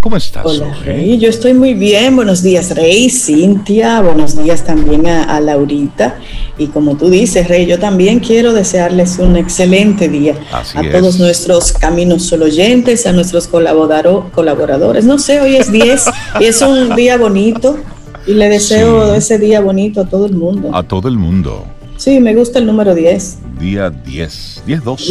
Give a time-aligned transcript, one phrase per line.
[0.00, 0.46] ¿Cómo estás?
[0.46, 1.18] Hola, Rey.
[1.18, 2.14] Yo estoy muy bien.
[2.14, 4.00] Buenos días, Rey, Cintia.
[4.00, 6.18] Buenos días también a, Laurita.
[6.56, 11.72] Y como tú dices, Rey, yo también quiero desearles un excelente día a todos nuestros
[11.72, 15.04] caminos solo oyentes, a nuestros colaboradores.
[15.04, 16.04] No sé, hoy es 10
[16.40, 17.78] y es un día bonito.
[18.24, 20.70] Y le deseo ese día bonito a todo el mundo.
[20.74, 21.64] A todo el mundo.
[21.98, 23.58] Sí, me gusta el número 10.
[23.58, 25.04] Día 10, 10, 12.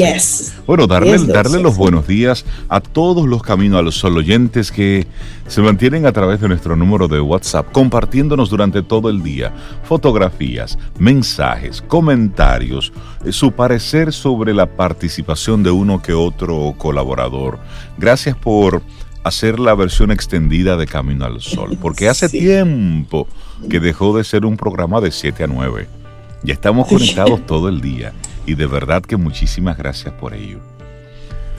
[0.65, 5.05] Bueno, darle, darle los buenos días a todos los Caminos a los Sol oyentes que
[5.47, 10.79] se mantienen a través de nuestro número de WhatsApp, compartiéndonos durante todo el día fotografías,
[10.97, 12.93] mensajes, comentarios,
[13.25, 17.59] eh, su parecer sobre la participación de uno que otro colaborador.
[17.97, 18.81] Gracias por
[19.25, 23.27] hacer la versión extendida de Camino al Sol, porque hace tiempo
[23.69, 26.06] que dejó de ser un programa de 7 a 9.
[26.43, 28.13] Ya estamos conectados todo el día
[28.45, 30.59] y de verdad que muchísimas gracias por ello.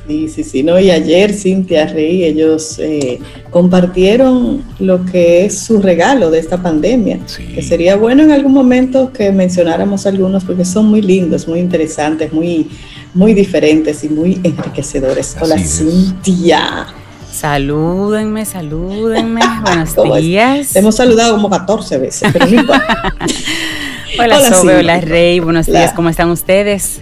[0.08, 5.82] Sí, sí, sí, no, y ayer Cintia Rey, ellos eh, compartieron lo que es su
[5.82, 7.18] regalo de esta pandemia,
[7.54, 12.32] que sería bueno en algún momento que mencionáramos algunos porque son muy lindos, muy interesantes,
[12.32, 12.70] muy,
[13.12, 15.36] muy diferentes y muy enriquecedores.
[15.42, 16.86] Hola Cintia.
[17.30, 19.42] Salúdenme, salúdenme.
[19.62, 20.74] Buenos días.
[20.74, 22.46] hemos saludado como 14 veces, pero
[24.16, 27.00] Hola, Sobe, hola Rey, buenos días, ¿cómo están ustedes?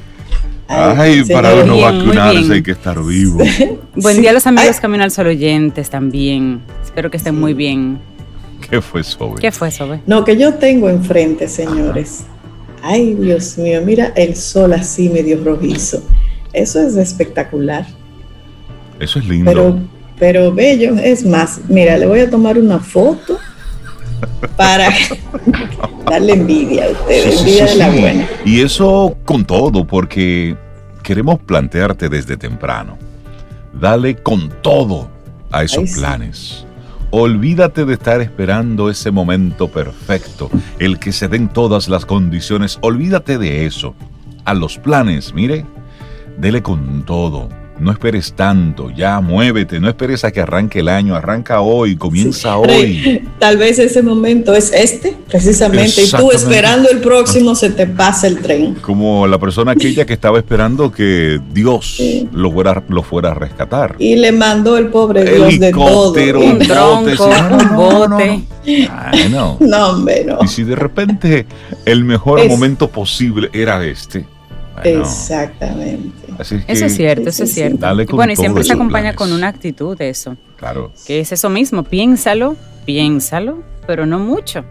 [0.68, 3.38] Ay, para no vacunarse hay que estar vivo.
[3.94, 6.60] Buen día a los amigos Camino al Sol oyentes también.
[6.84, 8.00] Espero que estén muy bien.
[8.68, 9.40] ¿Qué fue Sobe?
[9.40, 10.00] ¿Qué fue Sobe?
[10.06, 12.24] No, que yo tengo enfrente, señores.
[12.82, 16.02] Ay, Dios mío, mira el sol así medio rojizo.
[16.52, 17.86] Eso es espectacular.
[18.98, 19.50] Eso es lindo.
[19.50, 19.78] Pero,
[20.18, 20.96] pero bello.
[20.96, 23.38] Es más, mira, le voy a tomar una foto
[24.56, 24.88] para
[26.10, 28.28] darle envidia a ustedes, envidia de la buena.
[28.44, 30.56] Y eso con todo, porque
[31.02, 32.98] queremos plantearte desde temprano.
[33.72, 35.10] Dale con todo
[35.52, 36.64] a esos planes.
[37.10, 42.78] Olvídate de estar esperando ese momento perfecto, el que se den todas las condiciones.
[42.80, 43.94] Olvídate de eso.
[44.44, 45.64] A los planes, mire,
[46.38, 47.48] dele con todo
[47.78, 52.56] no esperes tanto, ya muévete, no esperes a que arranque el año, arranca hoy, comienza
[52.56, 53.22] hoy.
[53.38, 58.26] Tal vez ese momento es este, precisamente, y tú esperando el próximo se te pasa
[58.26, 58.74] el tren.
[58.76, 62.00] Como la persona aquella que estaba esperando que Dios
[62.32, 63.96] lo, fuera, lo fuera a rescatar.
[63.98, 66.12] Y le mandó el pobre Dios de todo.
[66.12, 68.44] Un tronco, un bote.
[69.30, 70.06] No, no.
[70.42, 71.46] Y si de repente
[71.84, 74.26] el mejor momento posible era este.
[74.84, 77.86] Exactamente eso es cierto, eso es cierto.
[78.12, 80.36] bueno, y siempre se acompaña con una actitud de eso.
[80.56, 80.92] Claro.
[81.06, 84.64] Que es eso mismo, piénsalo, piénsalo, pero no mucho.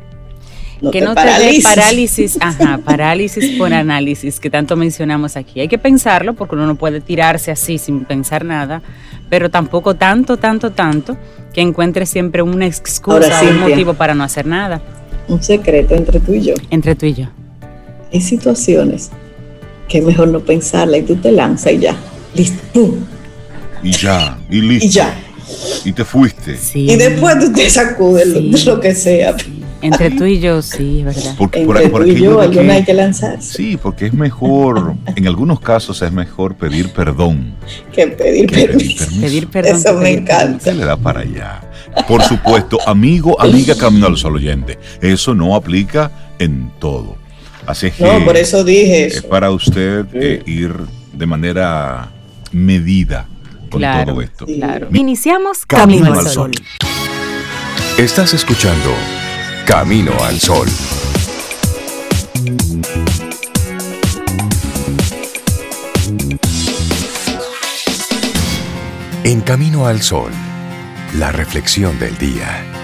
[0.91, 5.59] que no te dé parálisis, ajá, parálisis por análisis, que tanto mencionamos aquí.
[5.59, 8.81] Hay que pensarlo porque uno no puede tirarse así sin pensar nada,
[9.29, 11.17] pero tampoco tanto, tanto, tanto,
[11.53, 14.81] que encuentre siempre una excusa o un motivo para no hacer nada.
[15.27, 16.53] Un secreto entre tú y yo.
[16.69, 17.25] Entre tú y yo.
[18.13, 19.09] Hay situaciones
[19.87, 21.95] que mejor no pensarla y tú te lanzas y ya,
[22.33, 22.95] listo, ¡pum!
[23.83, 24.85] Y ya, y listo.
[24.85, 25.21] Y ya.
[25.83, 26.57] Y te fuiste.
[26.73, 29.35] Y después tú te sacudes lo, que sea.
[29.81, 31.35] Entre tú y yo, sí, verdad.
[31.37, 33.53] Porque, Entre por, tú y yo, alguna hay que lanzarse.
[33.53, 37.53] Sí, porque es mejor, en algunos casos es mejor pedir perdón.
[37.93, 39.05] Que pedir, permiso.
[39.21, 39.75] pedir perdón.
[39.75, 40.63] Eso me encanta.
[40.63, 41.61] Se le da para allá.
[42.07, 44.79] Por supuesto, amigo, amiga, camino al sol oyente.
[45.01, 47.17] Eso no aplica en todo.
[47.67, 50.73] Así que no, por eso dije es para usted eh, ir
[51.13, 52.11] de manera
[52.51, 53.27] medida
[53.69, 54.45] con todo esto.
[54.45, 54.87] Claro.
[54.93, 56.51] Iniciamos Camino, al Sol.
[57.97, 58.93] Estás escuchando
[59.65, 60.67] Camino al Sol.
[69.23, 70.31] En Camino al Sol,
[71.17, 72.74] la reflexión del día.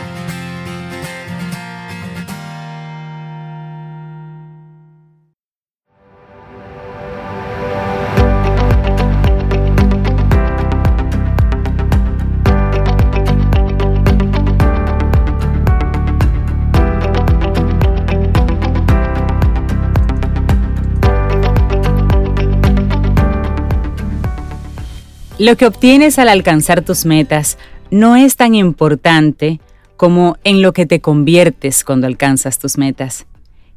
[25.42, 27.58] Lo que obtienes al alcanzar tus metas
[27.90, 29.60] no es tan importante
[29.98, 33.26] como en lo que te conviertes cuando alcanzas tus metas.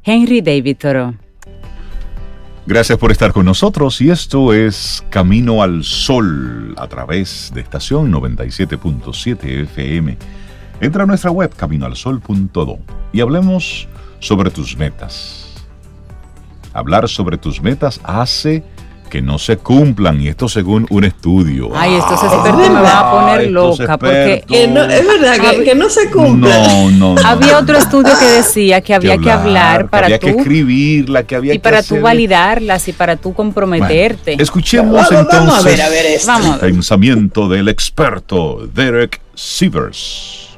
[0.03, 1.15] Henry David Thoreau.
[2.67, 8.11] Gracias por estar con nosotros y esto es Camino al Sol a través de estación
[8.11, 10.19] 97.7 FM.
[10.81, 12.77] Entra a nuestra web caminoalsol.do
[13.11, 13.87] y hablemos
[14.19, 15.47] sobre tus metas.
[16.73, 18.63] Hablar sobre tus metas hace
[19.09, 21.69] que no se cumplan, y esto según un estudio.
[21.73, 26.09] Ay, estos ah, expertos me van a poner loca, porque es verdad que, no se
[26.09, 26.35] cumplan.
[26.65, 31.23] No, no, Había otro estudio que decía que había que, hablar, para había que escribirla,
[31.23, 34.41] que había y para tú validarlas y para tú comprometerte.
[34.41, 35.79] escuchemos entonces
[36.39, 40.49] el pensamiento del experto Derek Sievers.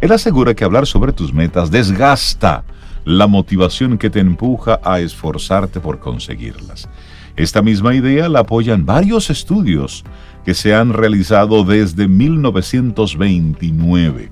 [0.00, 2.64] Él asegura que hablar sobre tus metas desgasta
[3.04, 6.88] la motivación que te empuja a esforzarte por conseguirlas.
[7.36, 10.04] Esta misma idea la apoyan varios estudios
[10.44, 14.30] que se han realizado desde 1929.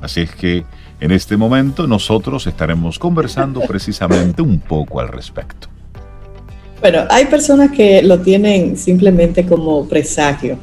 [0.00, 0.64] Así es que
[1.00, 5.68] en este momento nosotros estaremos conversando precisamente un poco al respecto.
[6.80, 10.58] Bueno, hay personas que lo tienen simplemente como presagio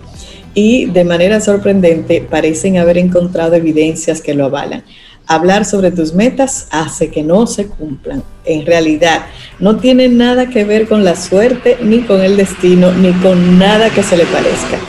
[0.55, 4.83] y de manera sorprendente parecen haber encontrado evidencias que lo avalan
[5.27, 8.23] hablar sobre tus metas hace que no se cumplan.
[8.45, 9.25] En realidad,
[9.59, 13.89] no tiene nada que ver con la suerte, ni con el destino, ni con nada
[13.89, 14.79] que se le parezca.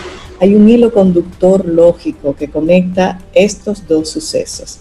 [0.41, 4.79] Hay un hilo conductor lógico que conecta estos dos sucesos.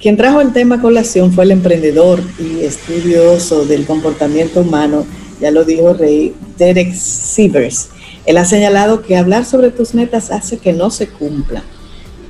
[0.00, 5.06] Quien trajo el tema a colación fue el emprendedor y estudioso del comportamiento humano,
[5.40, 7.88] ya lo dijo Rey, Derek Sievers.
[8.24, 11.62] Él ha señalado que hablar sobre tus metas hace que no se cumplan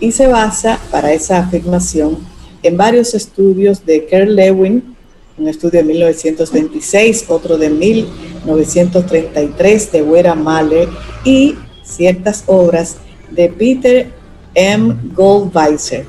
[0.00, 2.33] y se basa para esa afirmación
[2.64, 4.96] en varios estudios de Kerr Lewin,
[5.36, 10.88] un estudio de 1926, otro de 1933 de Wera Mahler
[11.24, 12.96] y ciertas obras
[13.30, 14.10] de Peter
[14.54, 14.96] M.
[15.14, 16.06] Goldweiser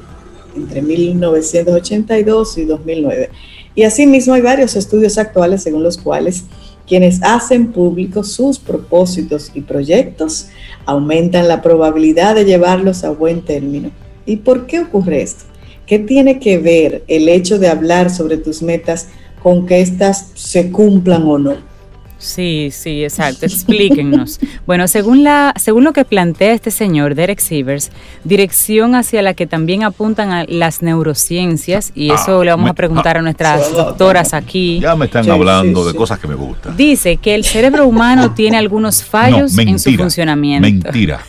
[0.55, 3.29] entre 1982 y 2009.
[3.75, 6.45] Y asimismo hay varios estudios actuales según los cuales
[6.87, 10.47] quienes hacen públicos sus propósitos y proyectos
[10.85, 13.91] aumentan la probabilidad de llevarlos a buen término.
[14.25, 15.43] ¿Y por qué ocurre esto?
[15.85, 19.07] ¿Qué tiene que ver el hecho de hablar sobre tus metas
[19.41, 21.75] con que éstas se cumplan o no?
[22.17, 23.45] Sí, sí, exacto.
[23.45, 24.39] Explíquennos.
[24.65, 27.91] bueno, según, la, según lo que plantea este señor, Derek Sievers,
[28.23, 32.73] dirección hacia la que también apuntan a las neurociencias, y eso ah, le vamos a
[32.73, 34.79] preguntar a nuestras doctoras aquí.
[34.79, 36.75] Ya me están hablando de cosas que me gustan.
[36.75, 40.67] Dice que el cerebro humano tiene algunos fallos en su funcionamiento.
[40.67, 41.21] Mentira.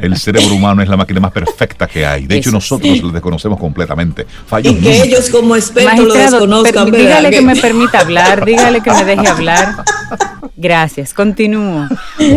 [0.00, 2.26] El cerebro humano es la máquina más perfecta que hay.
[2.26, 4.26] De hecho, nosotros lo desconocemos completamente.
[4.62, 6.90] y que ellos como expertos lo desconozcan.
[6.90, 9.76] dígale que me permita hablar, dígale que me deje hablar.
[10.56, 11.86] Gracias, continúo.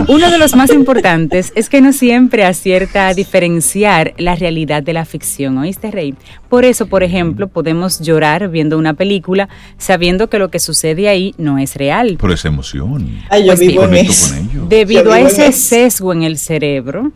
[0.08, 4.92] Uno de los más importantes es que no siempre acierta a diferenciar la realidad de
[4.92, 6.16] la ficción, ¿oíste, Rey?
[6.50, 9.48] Por eso, por ejemplo, podemos llorar viendo una película
[9.78, 12.18] sabiendo que lo que sucede ahí no es real.
[12.20, 13.22] Por esa emoción.
[13.30, 14.36] Ay, yo pues vivo en eso.
[14.68, 17.14] Debido a ese sesgo en el cerebro,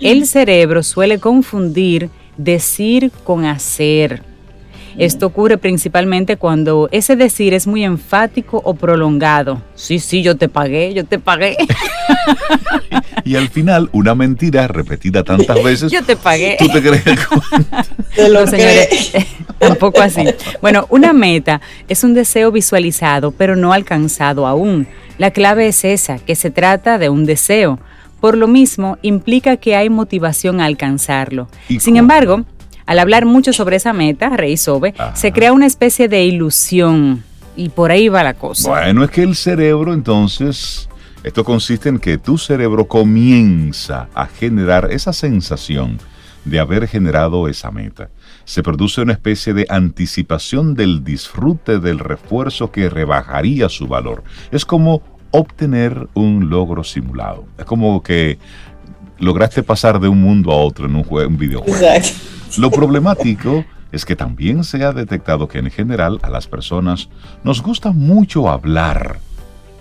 [0.00, 4.22] el cerebro suele confundir decir con hacer.
[4.98, 9.60] Esto ocurre principalmente cuando ese decir es muy enfático o prolongado.
[9.74, 11.54] Sí, sí, yo te pagué, yo te pagué.
[13.24, 15.92] y, al final, una mentira repetida tantas veces.
[15.92, 16.56] Yo te pagué.
[16.58, 17.04] ¿Tú te crees?
[18.14, 19.12] Te lo señores,
[19.58, 20.24] tampoco así.
[20.62, 24.88] Bueno, una meta es un deseo visualizado, pero no alcanzado aún.
[25.18, 27.78] La clave es esa, que se trata de un deseo.
[28.20, 31.48] Por lo mismo, implica que hay motivación a alcanzarlo.
[31.78, 32.44] Sin embargo,
[32.86, 37.24] al hablar mucho sobre esa meta, Rey Sobe, se crea una especie de ilusión
[37.56, 38.68] y por ahí va la cosa.
[38.68, 40.88] Bueno, es que el cerebro entonces,
[41.24, 45.98] esto consiste en que tu cerebro comienza a generar esa sensación
[46.44, 48.08] de haber generado esa meta.
[48.44, 54.22] Se produce una especie de anticipación del disfrute del refuerzo que rebajaría su valor.
[54.52, 57.46] Es como obtener un logro simulado.
[57.58, 58.38] Es como que
[59.18, 61.78] lograste pasar de un mundo a otro en un, juego, un videojuego.
[62.58, 67.08] Lo problemático es que también se ha detectado que en general a las personas
[67.44, 69.18] nos gusta mucho hablar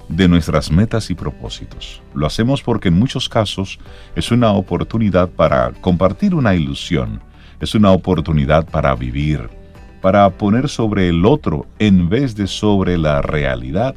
[0.10, 2.02] de nuestras metas y propósitos.
[2.14, 3.80] Lo hacemos porque en muchos casos
[4.16, 7.22] es una oportunidad para compartir una ilusión,
[7.60, 9.50] es una oportunidad para vivir,
[10.02, 13.96] para poner sobre el otro en vez de sobre la realidad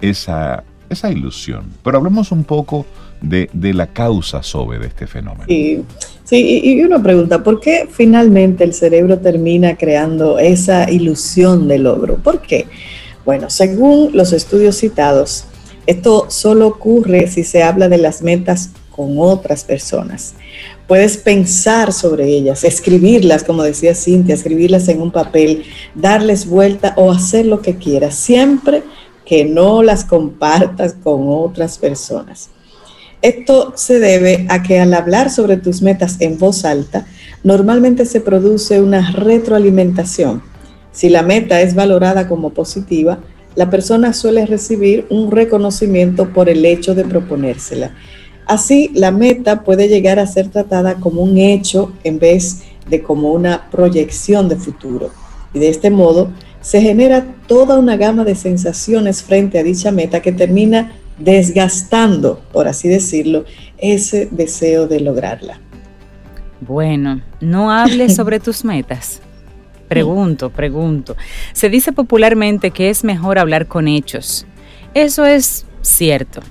[0.00, 1.64] esa esa ilusión.
[1.82, 2.86] Pero hablemos un poco
[3.20, 5.44] de, la causa sobre de este fenómeno.
[5.48, 5.82] Sí,
[6.24, 12.16] sí, y una pregunta, ¿por qué finalmente el cerebro termina creando esa ilusión de logro?
[12.16, 12.66] ¿Por qué?
[13.24, 15.44] Bueno, según los estudios citados,
[15.86, 20.34] esto solo ocurre si se habla de las metas con otras personas.
[20.86, 25.64] Puedes pensar sobre ellas, escribirlas, como decía Cintia, escribirlas en un papel,
[25.94, 28.82] darles vuelta o hacer lo que quieras, siempre
[29.28, 32.48] que no las compartas con otras personas.
[33.20, 37.06] Esto se debe a que al hablar sobre tus metas en voz alta,
[37.44, 40.42] normalmente se produce una retroalimentación.
[40.92, 43.18] Si la meta es valorada como positiva,
[43.54, 47.94] la persona suele recibir un reconocimiento por el hecho de proponérsela.
[48.46, 53.32] Así, la meta puede llegar a ser tratada como un hecho en vez de como
[53.32, 55.10] una proyección de futuro.
[55.52, 56.30] Y de este modo,
[56.68, 62.68] se genera toda una gama de sensaciones frente a dicha meta que termina desgastando, por
[62.68, 63.46] así decirlo,
[63.78, 65.60] ese deseo de lograrla.
[66.60, 69.22] Bueno, no hables sobre tus metas.
[69.88, 71.16] Pregunto, pregunto.
[71.54, 74.44] Se dice popularmente que es mejor hablar con hechos.
[74.92, 76.42] Eso es cierto.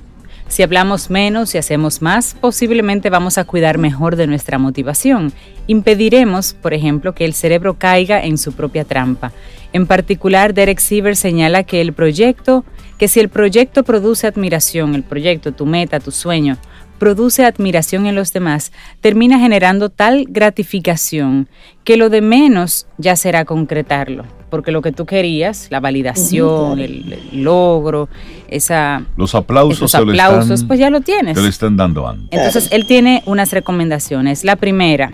[0.48, 5.32] Si hablamos menos y hacemos más, posiblemente vamos a cuidar mejor de nuestra motivación.
[5.68, 9.32] Impediremos, por ejemplo, que el cerebro caiga en su propia trampa.
[9.74, 12.66] En particular, Derek Siever señala que el proyecto,
[12.98, 16.58] que si el proyecto produce admiración, el proyecto, tu meta, tu sueño,
[16.98, 18.72] produce admiración en los demás,
[19.02, 21.48] termina generando tal gratificación
[21.84, 27.20] que lo de menos ya será concretarlo, porque lo que tú querías, la validación, el,
[27.34, 28.10] logro,
[28.48, 31.36] esa los aplausos, aplausos pues ya lo tienes.
[31.36, 32.30] Te lo están dando antes.
[32.32, 34.44] Entonces, él tiene unas recomendaciones.
[34.44, 35.14] La primera,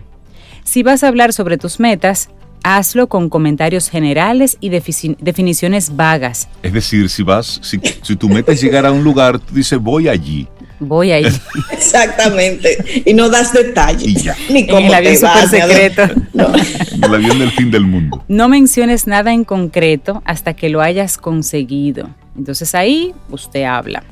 [0.63, 2.29] si vas a hablar sobre tus metas,
[2.63, 6.47] hazlo con comentarios generales y definiciones vagas.
[6.61, 9.79] Es decir, si vas, si, si tu meta es llegar a un lugar, tú dices
[9.79, 10.47] voy allí
[10.83, 11.25] voy ahí.
[11.71, 13.03] Exactamente.
[13.05, 14.25] Y no das detalles.
[14.49, 16.03] Ni cómo el avión super secreto.
[17.03, 18.23] El avión del fin del mundo.
[18.27, 22.09] No menciones nada en concreto hasta que lo hayas conseguido.
[22.37, 24.03] Entonces ahí usted habla.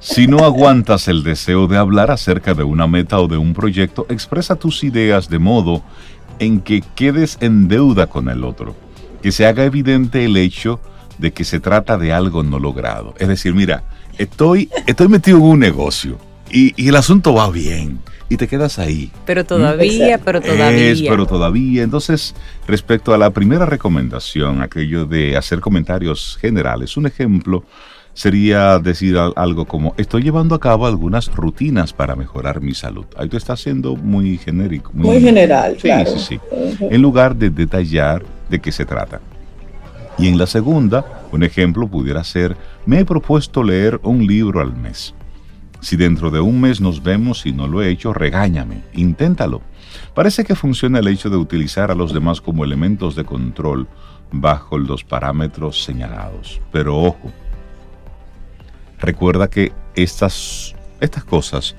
[0.00, 4.04] Si no aguantas el deseo de hablar acerca de una meta o de un proyecto,
[4.08, 5.82] expresa tus ideas de modo
[6.42, 8.74] en que quedes en deuda con el otro,
[9.22, 10.80] que se haga evidente el hecho
[11.18, 13.14] de que se trata de algo no logrado.
[13.18, 13.84] Es decir, mira,
[14.18, 16.18] estoy, estoy metido en un negocio
[16.50, 19.12] y, el asunto va bien y te quedas ahí.
[19.24, 20.90] Pero todavía, pero todavía.
[20.90, 21.84] Es, pero todavía.
[21.84, 22.34] Entonces,
[22.66, 27.64] respecto a la primera recomendación, aquello de hacer comentarios generales, un ejemplo
[28.14, 33.06] sería decir algo como, estoy llevando a cabo algunas rutinas para mejorar mi salud.
[33.16, 34.90] Ahí tú estás siendo muy genérico.
[34.94, 36.40] Muy, general, sí, Sí, sí.
[36.80, 39.20] En lugar de detallar de qué se trata.
[40.18, 44.76] Y en la segunda, un ejemplo pudiera ser, me he propuesto leer un libro al
[44.76, 45.14] mes.
[45.80, 49.62] Si dentro de un mes nos vemos y no lo he hecho, regáñame, inténtalo.
[50.14, 53.88] Parece que funciona el hecho de utilizar a los demás como elementos de control
[54.30, 56.60] bajo los parámetros señalados.
[56.70, 57.32] Pero ojo,
[59.02, 61.74] recuerda que estas, estas cosas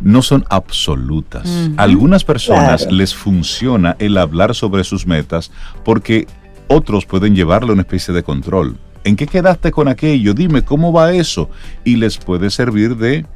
[0.00, 1.48] no son absolutas.
[1.76, 5.50] algunas personas les funciona el hablar sobre sus metas
[5.84, 6.26] porque
[6.68, 8.76] otros pueden llevarle a una especie de control.
[9.04, 10.32] ¿En qué quedaste con aquello?
[10.32, 11.50] Dime, ¿cómo va eso?
[11.84, 13.26] Y les puede servir de,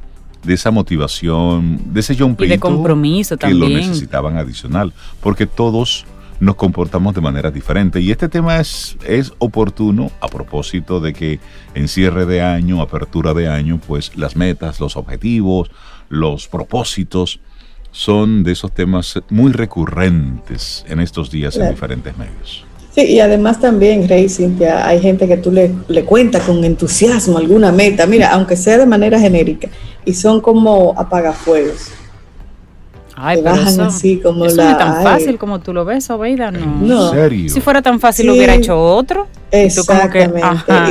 [0.43, 6.05] de esa motivación, de ese jump y de compromiso que lo necesitaban adicional, porque todos
[6.39, 7.99] nos comportamos de manera diferente.
[7.99, 11.39] Y este tema es, es oportuno a propósito de que
[11.73, 15.71] en cierre de año, apertura de año, pues las metas, los objetivos,
[16.09, 17.39] los propósitos
[17.91, 22.65] son de esos temas muy recurrentes en estos días en diferentes medios.
[22.93, 27.37] Sí, y además también, Rey Cintia, hay gente que tú le, le cuentas con entusiasmo
[27.37, 29.69] alguna meta, mira, aunque sea de manera genérica,
[30.03, 31.91] y son como apagafuegos.
[33.19, 36.51] Ay, pero eso, así como eso no es tan fácil como tú lo ves, Obeida,
[36.51, 37.07] no.
[37.07, 37.49] ¿En serio?
[37.49, 39.25] Si fuera tan fácil lo hubiera hecho otro.
[39.49, 40.39] Exactamente.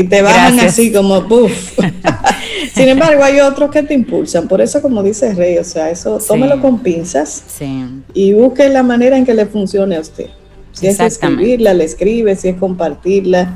[0.00, 1.78] Y, te bajan así como, puff.
[2.74, 4.48] Sin embargo, hay otros que te impulsan.
[4.48, 7.86] Por eso, como dice Rey, o sea, eso, tómelo con pinzas sí.
[8.12, 10.26] y busque la manera en que le funcione a usted.
[10.72, 13.54] Si es escribirla, le escribe, si es compartirla,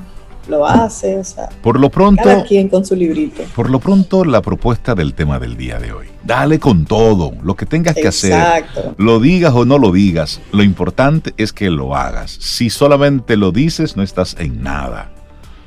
[0.49, 1.19] lo hace.
[1.19, 3.43] O sea, por lo pronto, cada quien con su librito.
[3.55, 6.07] Por lo pronto, la propuesta del tema del día de hoy.
[6.25, 8.65] Dale con todo, lo que tengas que hacer.
[8.99, 12.31] Lo digas o no lo digas, lo importante es que lo hagas.
[12.31, 15.11] Si solamente lo dices, no estás en nada.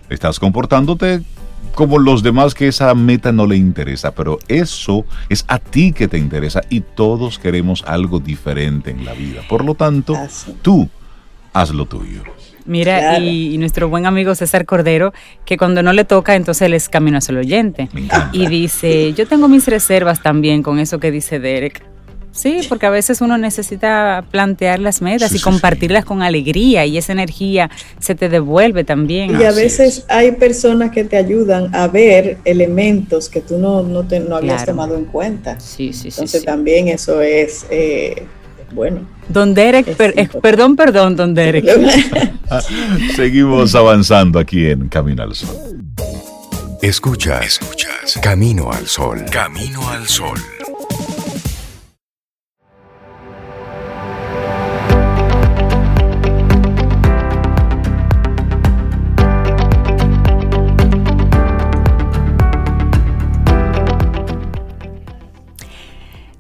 [0.09, 1.23] Estás comportándote
[1.75, 6.07] como los demás que esa meta no le interesa, pero eso es a ti que
[6.07, 9.41] te interesa y todos queremos algo diferente en la vida.
[9.49, 10.15] Por lo tanto,
[10.61, 10.87] tú
[11.51, 12.23] haz lo tuyo.
[12.65, 15.13] Mira, y, nuestro buen amigo César Cordero,
[15.46, 17.89] que cuando no le toca, entonces él es camino hacia el oyente.
[18.32, 21.84] Y dice, yo tengo mis reservas también con eso que dice Derek.
[22.34, 27.12] Sí, porque a veces uno necesita plantear las metas y compartirlas con alegría y esa
[27.12, 29.39] energía se te devuelve también.
[29.39, 34.08] Y a veces hay personas que te ayudan a ver elementos que tú no, no,
[34.08, 35.60] te, no habías tomado en cuenta.
[35.60, 36.08] Sí, sí, sí.
[36.10, 37.67] Entonces también eso es...
[37.70, 38.24] Eh,
[38.74, 39.12] bueno.
[39.29, 41.65] Don Derek, eh, perdón, perdón, don Derek.
[43.15, 45.55] Seguimos avanzando aquí en Camino al Sol.
[46.81, 48.19] Escuchas, escuchas.
[48.21, 49.23] Camino al Sol.
[49.31, 50.37] Camino al Sol.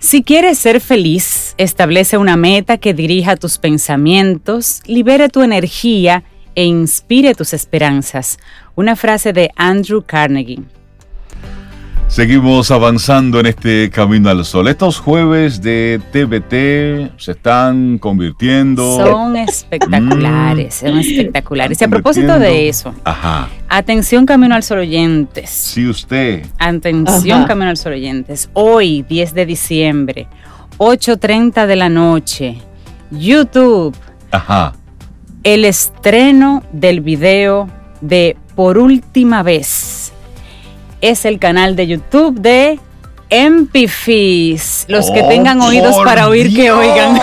[0.03, 6.65] Si quieres ser feliz, establece una meta que dirija tus pensamientos, libere tu energía e
[6.65, 8.37] inspire tus esperanzas.
[8.75, 10.59] Una frase de Andrew Carnegie.
[12.13, 14.67] Seguimos avanzando en este camino al sol.
[14.67, 18.97] Estos jueves de TBT se están convirtiendo.
[18.97, 21.81] Son espectaculares, son espectaculares.
[21.81, 23.49] Y a propósito de eso, Ajá.
[23.67, 25.49] atención Camino al Sol oyentes.
[25.49, 26.45] Si usted.
[26.59, 28.47] Atención Camino al Sol oyentes.
[28.53, 30.27] Hoy, 10 de diciembre,
[30.77, 32.59] 8.30 de la noche,
[33.09, 33.97] YouTube.
[34.29, 34.73] Ajá.
[35.41, 37.67] El estreno del video
[38.01, 39.92] de Por última vez
[41.03, 42.79] es el canal de YouTube de
[43.29, 44.85] Empifis.
[44.87, 47.19] Los que oh, tengan oídos para oír que oigan.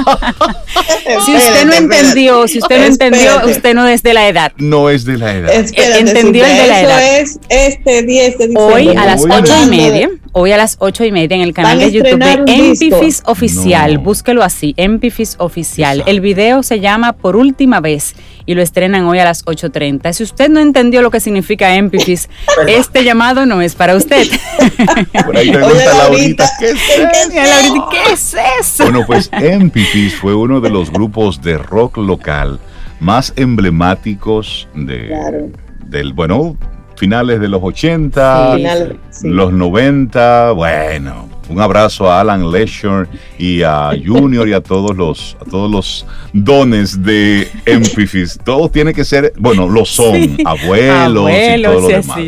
[1.24, 4.52] si usted no entendió, si usted no entendió, usted no es de la edad.
[4.58, 5.50] No es de la edad.
[5.54, 7.20] entendió el de la edad.
[7.20, 11.12] es este 10 de Hoy a las ocho y media, hoy a las ocho y
[11.12, 13.98] media en el canal de YouTube de Empifis Oficial.
[13.98, 16.02] Búsquelo así, Empifis Oficial.
[16.06, 18.14] El video se llama Por última vez
[18.46, 20.12] y lo estrenan hoy a las 8.30.
[20.12, 22.28] Si usted no entendió lo que significa Empifis,
[22.68, 24.26] este llamado no es para usted.
[25.24, 27.88] Por ahí pregunta Laurita, ¿qué es eso?
[27.90, 28.84] ¿qué es eso?
[28.84, 32.58] Bueno, pues Empifis fue uno de los grupos de rock local
[33.00, 35.50] más emblemáticos de,
[35.86, 36.56] del, bueno,
[37.00, 38.58] finales de los 80,
[39.22, 45.34] los 90, bueno, un abrazo a Alan Leisure y a Junior y a todos los
[45.40, 48.38] a todos los dones de Empifis.
[48.44, 52.18] Todo tiene que ser, bueno, lo son, abuelos, y todo lo demás.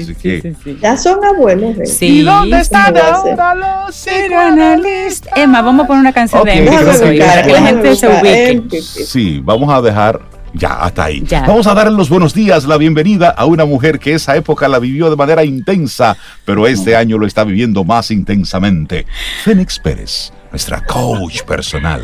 [0.81, 1.77] ya son abuelos.
[1.79, 1.85] ¿eh?
[1.85, 2.07] Sí.
[2.07, 5.37] ¿Y dónde están ahora los psicoanalistas?
[5.37, 8.81] Emma, vamos a poner una canción de Empifis para que la gente se ubique.
[8.81, 11.25] Sí, vamos a dejar ya, hasta ahí.
[11.31, 14.79] Vamos a darle los buenos días, la bienvenida a una mujer que esa época la
[14.79, 19.07] vivió de manera intensa, pero este año lo está viviendo más intensamente.
[19.45, 22.03] Fénix Pérez, nuestra coach personal.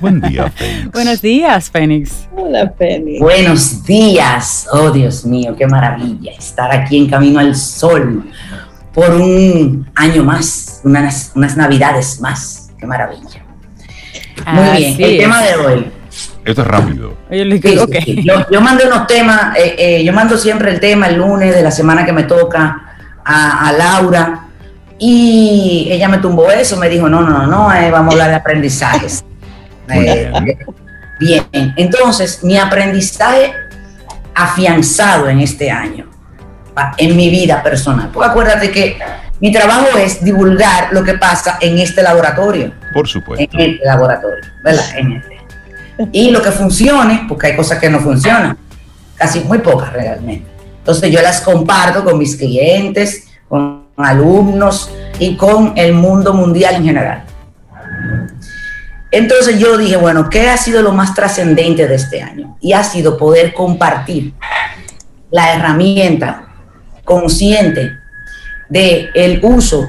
[0.00, 0.92] Buen día, Fénix.
[0.92, 2.28] Buenos días, Fénix.
[2.36, 3.20] Hola, Fénix.
[3.20, 4.68] Buenos días.
[4.72, 8.24] Oh, Dios mío, qué maravilla estar aquí en Camino al Sol
[8.92, 12.70] por un año más, unas, unas navidades más.
[12.78, 13.44] Qué maravilla.
[14.46, 15.86] Muy bien, el tema de hoy
[16.44, 17.16] esto es rápido.
[18.50, 21.70] Yo, mando unos temas, eh, eh, yo mando siempre el tema el lunes de la
[21.70, 24.40] semana que me toca a, Laura
[24.98, 28.36] y ella me tumbó eso, me dijo, no, no, no, eh, vamos a hablar de
[28.36, 29.24] aprendizajes.
[31.20, 33.54] bien, entonces mi aprendizaje
[34.34, 36.10] afianzado en este año,
[36.98, 38.98] en mi vida personal, porque acuérdate que
[39.40, 42.72] mi trabajo es divulgar lo que pasa en este laboratorio.
[42.92, 43.56] Por supuesto.
[43.56, 44.84] En este laboratorio, ¿verdad?
[44.96, 45.33] En este
[46.12, 48.56] y lo que funcione, porque hay cosas que no funcionan,
[49.16, 50.46] casi muy pocas realmente.
[50.78, 56.84] Entonces yo las comparto con mis clientes, con alumnos y con el mundo mundial en
[56.84, 57.24] general.
[59.10, 62.56] Entonces yo dije, bueno, ¿qué ha sido lo más trascendente de este año?
[62.60, 64.34] Y ha sido poder compartir
[65.30, 66.48] la herramienta
[67.04, 67.92] consciente
[68.68, 69.86] de el uso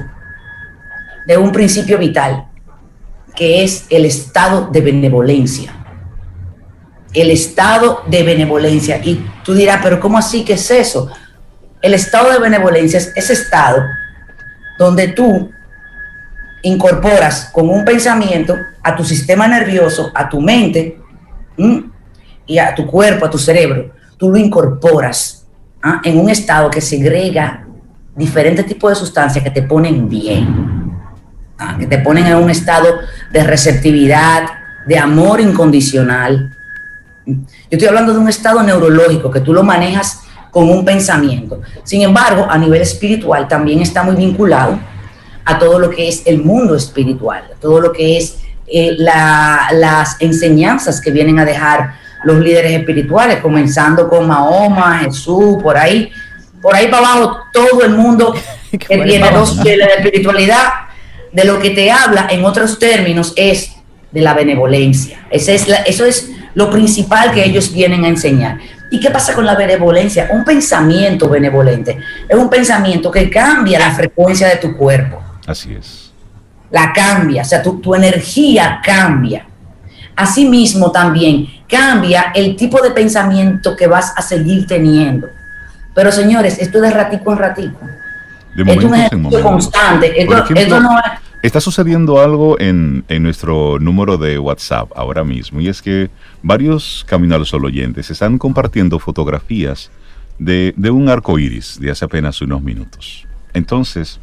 [1.26, 2.46] de un principio vital,
[3.34, 5.75] que es el estado de benevolencia
[7.16, 9.00] el estado de benevolencia.
[9.02, 10.44] Y tú dirás, pero ¿cómo así?
[10.44, 11.10] ¿Qué es eso?
[11.80, 13.82] El estado de benevolencia es ese estado
[14.78, 15.50] donde tú
[16.62, 20.98] incorporas con un pensamiento a tu sistema nervioso, a tu mente
[22.46, 23.92] y a tu cuerpo, a tu cerebro.
[24.18, 25.46] Tú lo incorporas
[25.82, 26.02] ¿ah?
[26.04, 27.66] en un estado que segrega
[28.14, 30.92] diferentes tipos de sustancias que te ponen bien,
[31.58, 31.76] ¿ah?
[31.78, 32.88] que te ponen en un estado
[33.32, 34.42] de receptividad,
[34.86, 36.55] de amor incondicional,
[37.26, 37.34] yo
[37.70, 41.60] estoy hablando de un estado neurológico que tú lo manejas con un pensamiento.
[41.82, 44.78] Sin embargo, a nivel espiritual también está muy vinculado
[45.44, 51.00] a todo lo que es el mundo espiritual, todo lo que es eh, las enseñanzas
[51.00, 56.10] que vienen a dejar los líderes espirituales, comenzando con Mahoma, Jesús, por ahí,
[56.62, 58.34] por ahí para abajo, todo el mundo
[58.70, 60.68] que tiene dos de la espiritualidad,
[61.32, 63.72] de lo que te habla, en otros términos, es
[64.10, 65.26] de la benevolencia.
[65.30, 68.58] Ese es eso es lo principal que ellos vienen a enseñar.
[68.90, 70.28] ¿Y qué pasa con la benevolencia?
[70.32, 75.22] Un pensamiento benevolente es un pensamiento que cambia la frecuencia de tu cuerpo.
[75.46, 76.10] Así es.
[76.70, 79.46] La cambia, o sea, tu, tu energía cambia.
[80.16, 85.28] Asimismo también cambia el tipo de pensamiento que vas a seguir teniendo.
[85.94, 87.80] Pero señores, esto es de ratico en ratico.
[88.54, 90.22] De es un ejercicio constante.
[90.22, 91.04] Esto, no es,
[91.46, 96.10] Está sucediendo algo en, nuestro número de WhatsApp ahora mismo y es que
[96.42, 99.92] varios Camino al Sol oyentes están compartiendo fotografías
[100.40, 103.28] de, un arco iris de hace apenas unos minutos.
[103.54, 104.18] Entonces,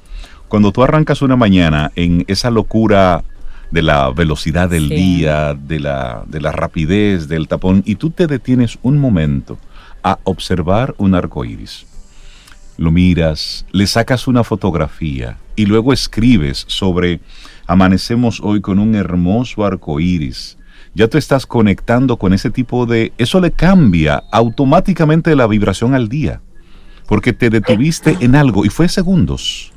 [0.49, 3.23] Cuando tú arrancas una mañana en esa locura
[3.71, 8.27] de la velocidad del día, de la, de la rapidez, del tapón, y tú te
[8.27, 9.57] detienes un momento
[10.03, 11.87] a observar un arco iris.
[12.77, 17.19] Lo miras, le sacas una fotografía y luego escribes sobre
[17.67, 20.57] amanecemos hoy con un hermoso arco iris.
[20.95, 23.13] Ya te estás conectando con ese tipo de.
[23.17, 26.41] Eso le cambia automáticamente la vibración al día.
[27.07, 29.73] Porque te detuviste en algo y fue segundos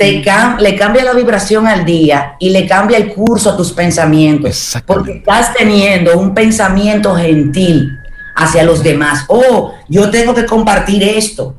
[0.00, 4.76] le cambia la vibración al día y le cambia el curso a tus pensamientos.
[4.86, 7.90] Porque estás teniendo un pensamiento gentil
[8.34, 9.24] hacia los demás.
[9.28, 11.54] Oh, yo tengo que compartir esto.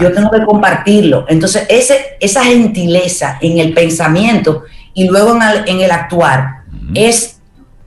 [0.00, 1.24] Yo tengo que compartirlo.
[1.28, 6.62] Entonces, ese, esa gentileza en el pensamiento y luego en el, actuar
[6.94, 7.40] es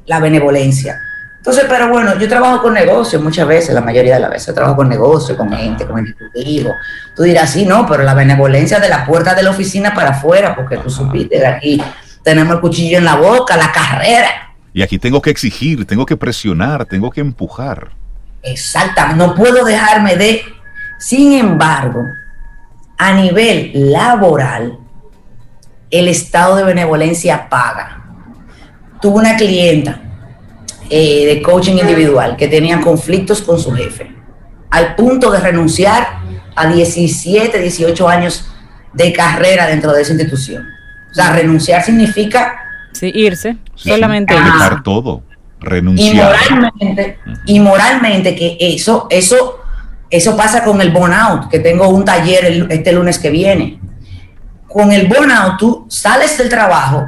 [0.06, 1.00] la benevolencia.
[1.38, 4.78] Entonces, pero bueno, yo trabajo con negocios muchas veces, la mayoría de las veces trabajo
[4.78, 6.74] con negocios, con gente, con ejecutivos.
[7.16, 10.56] Tú dirás, sí, no, pero la benevolencia de la puerta de la oficina para afuera,
[10.56, 11.84] porque tú supiste que aquí
[12.24, 14.56] tenemos el cuchillo en la boca, la carrera.
[14.74, 17.92] Y aquí tengo que exigir, tengo que presionar, tengo que empujar.
[18.42, 20.42] Exactamente, no puedo dejarme de...
[20.98, 22.04] Sin embargo,
[22.98, 24.80] a nivel laboral,
[25.92, 28.04] el estado de benevolencia paga.
[29.02, 30.02] Tuve una clienta
[30.90, 34.12] eh, de coaching individual que tenían conflictos con su jefe,
[34.70, 36.20] al punto de renunciar
[36.56, 38.48] a 17, 18 años
[38.94, 40.66] de carrera dentro de esa institución.
[41.12, 42.56] O sea, renunciar significa...
[42.94, 45.24] Sí, irse, solamente dejar todo,
[45.60, 46.36] renunciar.
[46.36, 49.65] Y moralmente, y moralmente que eso, eso,
[50.10, 53.80] eso pasa con el burnout, que tengo un taller este lunes que viene.
[54.68, 57.06] Con el burnout tú sales del trabajo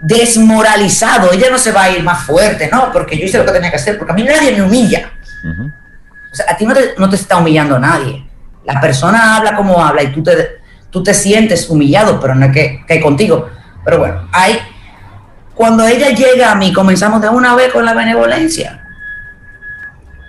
[0.00, 1.32] desmoralizado.
[1.32, 3.70] Ella no se va a ir más fuerte, no, porque yo hice lo que tenía
[3.70, 5.10] que hacer, porque a mí nadie me humilla.
[6.30, 8.26] O sea, a ti no te, está humillando nadie.
[8.64, 10.58] La persona habla como habla y tú te,
[10.90, 13.48] tú te sientes humillado, pero no es que, que contigo.
[13.84, 14.58] Pero bueno, hay,
[15.54, 18.84] cuando ella llega a mí, comenzamos de una vez con la benevolencia.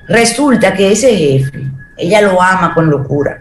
[0.08, 1.68] Resulta que ese jefe,
[2.00, 3.40] ella lo ama con locura.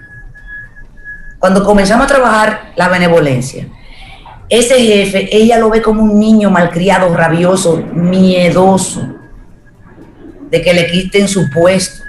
[1.39, 3.67] Cuando comenzamos a trabajar la benevolencia,
[4.49, 9.07] ese jefe, ella lo ve como un niño malcriado, rabioso, miedoso,
[10.51, 12.03] de que le quiten su puesto.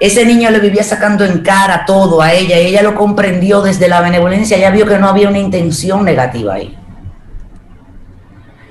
[0.00, 3.88] Ese niño le vivía sacando en cara todo a ella y ella lo comprendió desde
[3.88, 6.76] la benevolencia, ella vio que no había una intención negativa ahí.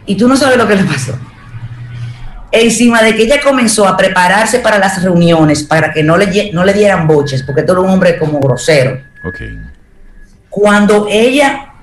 [0.06, 1.14] Y tú no sabes lo que le pasó.
[2.56, 6.64] Encima de que ella comenzó a prepararse para las reuniones, para que no le, no
[6.64, 9.02] le dieran boches, porque todo un hombre como grosero.
[9.28, 9.60] Okay.
[10.52, 11.74] Cuando ella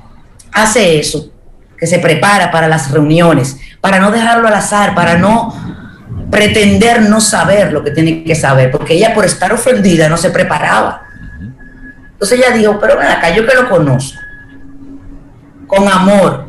[0.52, 1.33] hace eso,
[1.76, 5.52] que se prepara para las reuniones, para no dejarlo al azar, para no
[6.30, 10.30] pretender no saber lo que tiene que saber, porque ella por estar ofendida no se
[10.30, 11.02] preparaba.
[12.12, 14.20] Entonces ella dijo, pero ven acá, yo que lo conozco,
[15.66, 16.48] con amor,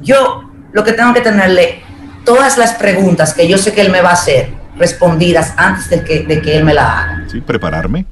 [0.00, 1.84] yo lo que tengo que tenerle
[2.24, 6.02] todas las preguntas que yo sé que él me va a hacer respondidas antes de
[6.02, 7.24] que, de que él me la haga.
[7.30, 8.06] Sí, prepararme.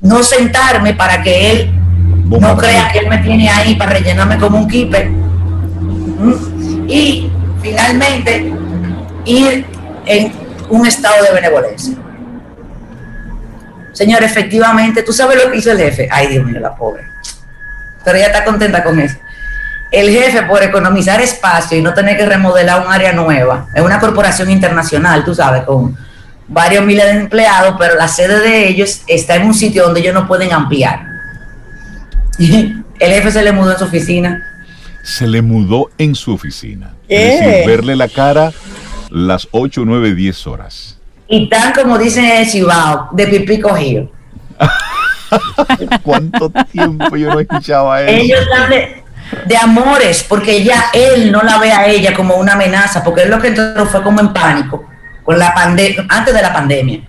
[0.00, 1.70] No sentarme para que él
[2.40, 5.10] no crea que él me tiene ahí para rellenarme como un keeper.
[6.88, 8.52] Y finalmente
[9.24, 9.66] ir
[10.06, 10.32] en
[10.68, 11.94] un estado de benevolencia.
[13.92, 16.08] Señor, efectivamente, tú sabes lo que hizo el jefe.
[16.10, 17.04] Ay, Dios mío, la pobre.
[18.04, 19.16] Pero ella está contenta con eso.
[19.92, 24.00] El jefe, por economizar espacio y no tener que remodelar un área nueva, es una
[24.00, 25.94] corporación internacional, tú sabes, con
[26.48, 30.14] varios miles de empleados, pero la sede de ellos está en un sitio donde ellos
[30.14, 31.04] no pueden ampliar.
[32.38, 34.42] el jefe se le mudó en su oficina.
[35.02, 36.94] Se le mudó en su oficina.
[37.08, 38.52] Es decir, verle la cara
[39.10, 40.98] las 8, 9, 10 horas.
[41.28, 44.10] Y tan como dicen en el Chibao, de pipí cogido.
[46.02, 48.22] ¿Cuánto tiempo yo no escuchaba eso?
[48.22, 48.40] Ellos
[49.46, 53.30] de, amores, porque ya él no la ve a ella como una amenaza, porque él
[53.30, 54.84] lo que entró fue como en pánico
[55.22, 57.02] con la pandemia, antes de la pandemia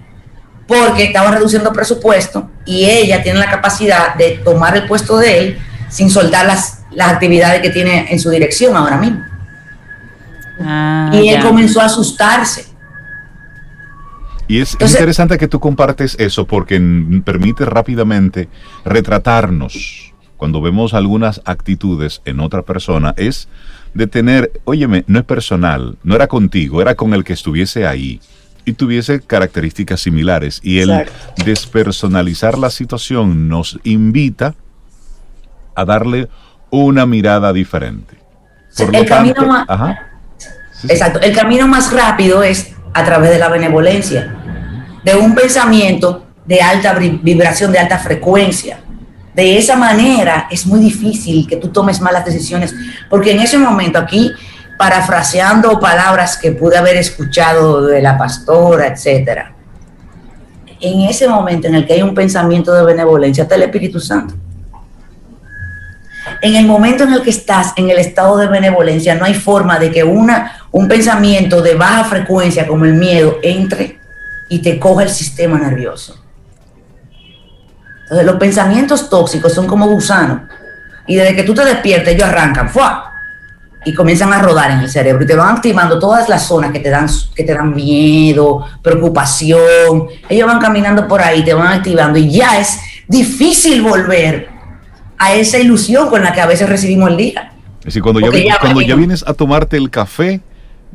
[0.67, 5.57] porque estaban reduciendo presupuesto y ella tiene la capacidad de tomar el puesto de él
[5.89, 9.21] sin soltar las, las actividades que tiene en su dirección ahora mismo.
[10.61, 12.65] Ah, y él comenzó a asustarse.
[14.47, 16.79] Y es interesante que tú compartes eso porque
[17.23, 18.49] permite rápidamente
[18.83, 20.12] retratarnos
[20.43, 23.13] cuando vemos algunas actitudes en otra persona.
[23.15, 23.47] Es
[23.93, 28.19] de tener, óyeme, no es personal, no era contigo, era con el que estuviese ahí
[28.65, 30.59] y tuviese características similares.
[30.61, 31.05] Y el
[31.45, 34.53] despersonalizar la situación nos invita
[35.75, 36.27] a darle
[36.69, 38.17] una mirada diferente.
[38.91, 39.65] el camino más,
[40.89, 44.35] exacto, el camino más rápido es a través de la benevolencia,
[45.05, 48.81] de un pensamiento de alta vibración, de alta frecuencia.
[49.33, 52.73] De esa manera es muy difícil que tú tomes malas decisiones,
[53.09, 54.31] porque en ese momento aquí,
[54.77, 59.53] parafraseando palabras que pude haber escuchado de la pastora, etcétera,
[60.79, 64.35] en ese momento en el que hay un pensamiento de benevolencia, está el Espíritu Santo.
[66.41, 69.79] En el momento en el que estás en el estado de benevolencia, no hay forma
[69.79, 73.99] de que una, un pensamiento de baja frecuencia como el miedo entre
[74.49, 76.22] y te coja el sistema nervioso.
[78.03, 80.41] Entonces, los pensamientos tóxicos son como gusanos.
[81.07, 83.13] Y desde que tú te despiertes, ellos arrancan, ¡fua!
[83.85, 86.79] y comienzan a rodar en el cerebro y te van activando todas las zonas que
[86.79, 90.07] te dan que te dan miedo, preocupación.
[90.29, 94.49] Ellos van caminando por ahí, te van activando y ya es difícil volver
[95.17, 97.51] a esa ilusión con la que a veces recibimos el día.
[97.79, 100.39] Es decir, cuando, ya, cuando ya vienes a tomarte el café,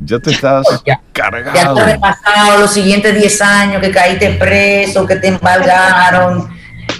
[0.03, 0.65] ya te estás
[1.13, 1.55] cargado.
[1.55, 6.49] Ya te has repasado los siguientes 10 años que caíste preso, que te embargaron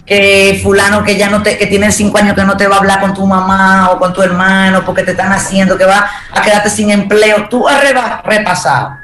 [0.10, 2.80] que fulano que ya no te, que tiene cinco años que no te va a
[2.80, 6.41] hablar con tu mamá o con tu hermano porque te están haciendo que va a
[6.41, 7.80] quedarte sin empleo, tú has
[8.26, 8.95] repasado,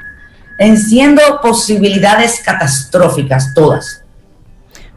[0.58, 4.02] enciendo posibilidades catastróficas, todas.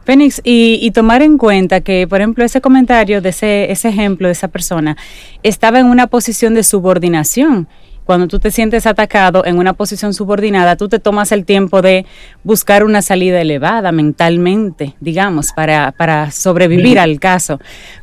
[0.04, 4.32] Fénix, y, tomar en cuenta que, por ejemplo, ese comentario de ese, ese ejemplo de
[4.32, 4.96] esa persona
[5.44, 7.68] estaba en una posición de subordinación
[8.10, 12.06] cuando tú te sientes atacado en una posición subordinada, tú te tomas el tiempo de
[12.42, 17.60] buscar una salida elevada mentalmente, digamos, para, para sobrevivir al caso.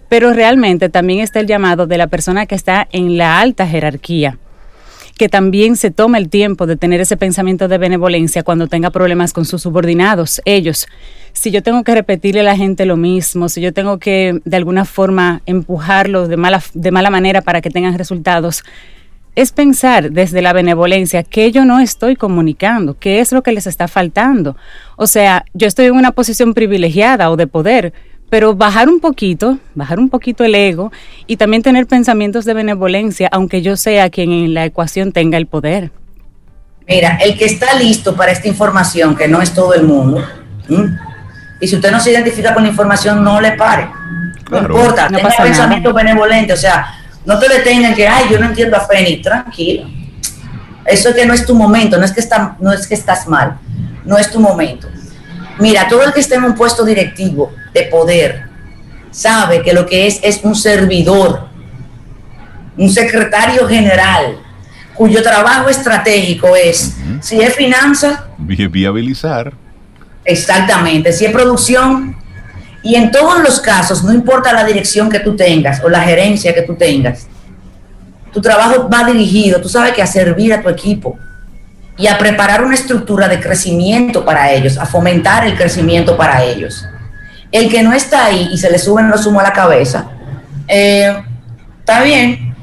[0.08, 4.38] Pero realmente también está el llamado de la persona que está en la alta jerarquía
[5.17, 9.34] que también se tome el tiempo de tener ese pensamiento de benevolencia cuando tenga problemas
[9.34, 10.88] con sus subordinados, ellos.
[11.34, 14.58] Si yo tengo que repetirle a la gente lo mismo, si yo tengo que de
[14.58, 18.63] alguna forma empujarlos de mala, de mala manera para que tengan resultados,
[19.38, 23.67] es pensar desde la benevolencia que yo no estoy comunicando, qué es lo que les
[23.67, 24.58] está faltando.
[24.95, 27.93] O sea, yo estoy en una posición privilegiada o de poder,
[28.32, 30.91] pero bajar un poquito, bajar un poquito el ego
[31.28, 35.45] y también tener pensamientos de benevolencia, aunque yo sea quien en la ecuación tenga el
[35.45, 35.91] poder.
[36.88, 40.26] Mira, el que está listo para esta información, que no es todo el mundo,
[41.62, 43.88] y si usted no se identifica con la información, no le pare.
[44.50, 46.88] No importa, tenga pensamiento benevolente, o sea,
[47.28, 49.86] no te detengan que, ay, yo no entiendo a Fénix, tranquilo.
[50.86, 53.28] Eso es que no es tu momento, no es que, está, no es que estás
[53.28, 53.58] mal,
[54.06, 54.88] no es tu momento.
[55.60, 58.44] Mira, todo el que esté en un puesto directivo de poder
[59.12, 61.50] sabe que lo que es es un servidor,
[62.78, 64.38] un secretario general,
[64.94, 69.52] cuyo trabajo estratégico es, si es finanza, viabilizar.
[70.24, 72.16] Exactamente, si es producción,
[72.84, 76.54] y en todos los casos, no importa la dirección que tú tengas o la gerencia
[76.54, 77.28] que tú tengas,
[78.32, 81.18] tu trabajo va dirigido, tú sabes que a servir a tu equipo
[81.98, 86.86] y a preparar una estructura de crecimiento para ellos, a fomentar el crecimiento para ellos.
[87.52, 90.10] El que no está ahí y se le suben los humos a la cabeza,
[90.68, 91.24] eh,
[91.80, 92.56] está bien,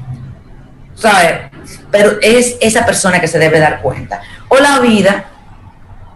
[0.95, 1.51] ¿sabes?
[1.91, 4.21] Pero es esa persona que se debe dar cuenta.
[4.47, 5.25] O la vida,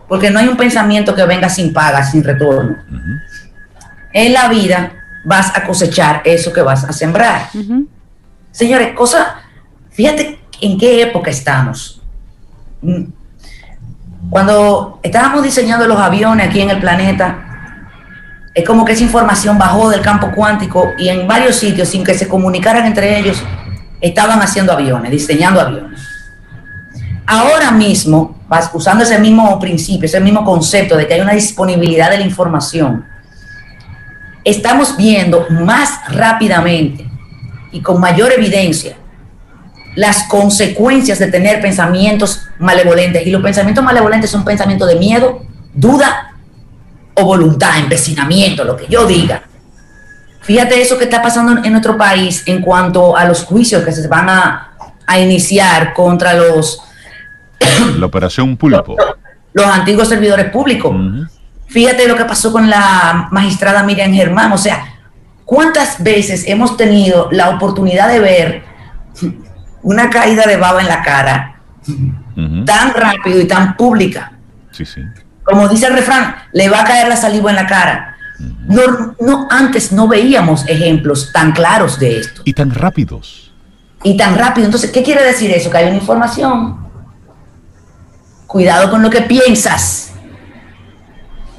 [0.08, 2.78] porque no hay un pensamiento que venga sin paga, sin retorno
[4.14, 4.94] en la vida
[5.26, 7.50] vas a cosechar eso que vas a sembrar.
[8.52, 9.42] Señores, cosa,
[9.92, 12.02] fíjate en qué época estamos.
[12.82, 13.06] Mm.
[14.30, 17.46] Cuando estábamos diseñando los aviones aquí en el planeta,
[18.54, 22.14] es como que esa información bajó del campo cuántico y en varios sitios, sin que
[22.14, 23.42] se comunicaran entre ellos,
[24.02, 26.02] estaban haciendo aviones, diseñando aviones.
[27.26, 28.40] Ahora mismo,
[28.74, 33.06] usando ese mismo principio, ese mismo concepto de que hay una disponibilidad de la información,
[34.50, 37.06] estamos viendo más rápidamente
[37.72, 38.96] y con mayor evidencia
[39.96, 43.26] las consecuencias de tener pensamientos malevolentes.
[43.26, 45.42] Y los pensamientos malevolentes son pensamientos de miedo,
[45.74, 46.36] duda
[47.16, 49.44] o voluntad, empecinamiento, lo que yo diga.
[50.42, 54.08] Fíjate eso que está pasando en nuestro país en cuanto a los juicios que se
[54.08, 54.66] van a,
[55.20, 56.82] iniciar contra los...
[57.98, 58.96] La operación pulpo.
[59.54, 60.96] Los, antiguos servidores públicos.
[61.70, 64.52] Fíjate lo que pasó con la magistrada Miriam Germán.
[64.52, 64.96] O sea,
[65.46, 68.64] ¿cuántas veces hemos tenido la oportunidad de ver
[69.84, 71.62] una caída de baba en la cara
[72.66, 74.32] tan rápido y tan pública?
[74.72, 75.02] Sí, sí.
[75.44, 78.16] Como dice el refrán, le va a caer la saliva en la cara.
[78.40, 82.42] no, no, antes no veíamos ejemplos tan claros de esto.
[82.46, 83.52] Y tan rápidos.
[84.02, 84.66] Y tan rápido.
[84.66, 85.70] Entonces, ¿qué quiere decir eso?
[85.70, 86.88] Que hay una información.
[88.48, 90.09] Cuidado con lo que piensas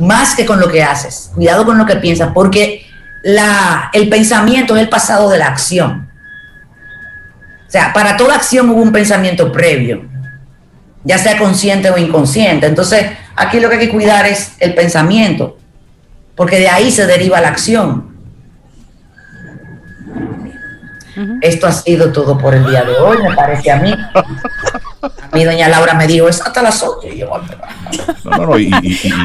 [0.00, 1.30] más que con lo que haces.
[1.34, 2.86] Cuidado con lo que piensas, porque
[3.22, 6.10] la, el pensamiento es el pasado de la acción.
[7.68, 10.08] O sea, para toda acción hubo un pensamiento previo,
[11.04, 12.66] ya sea consciente o inconsciente.
[12.66, 15.56] Entonces, aquí lo que hay que cuidar es el pensamiento,
[16.34, 18.10] porque de ahí se deriva la acción.
[21.42, 23.94] Esto ha sido todo por el día de hoy, me parece a mí.
[25.02, 27.08] A mí doña Laura me dijo, es hasta las 8.
[27.12, 27.30] Y yo,
[28.24, 28.70] no, no, no, y,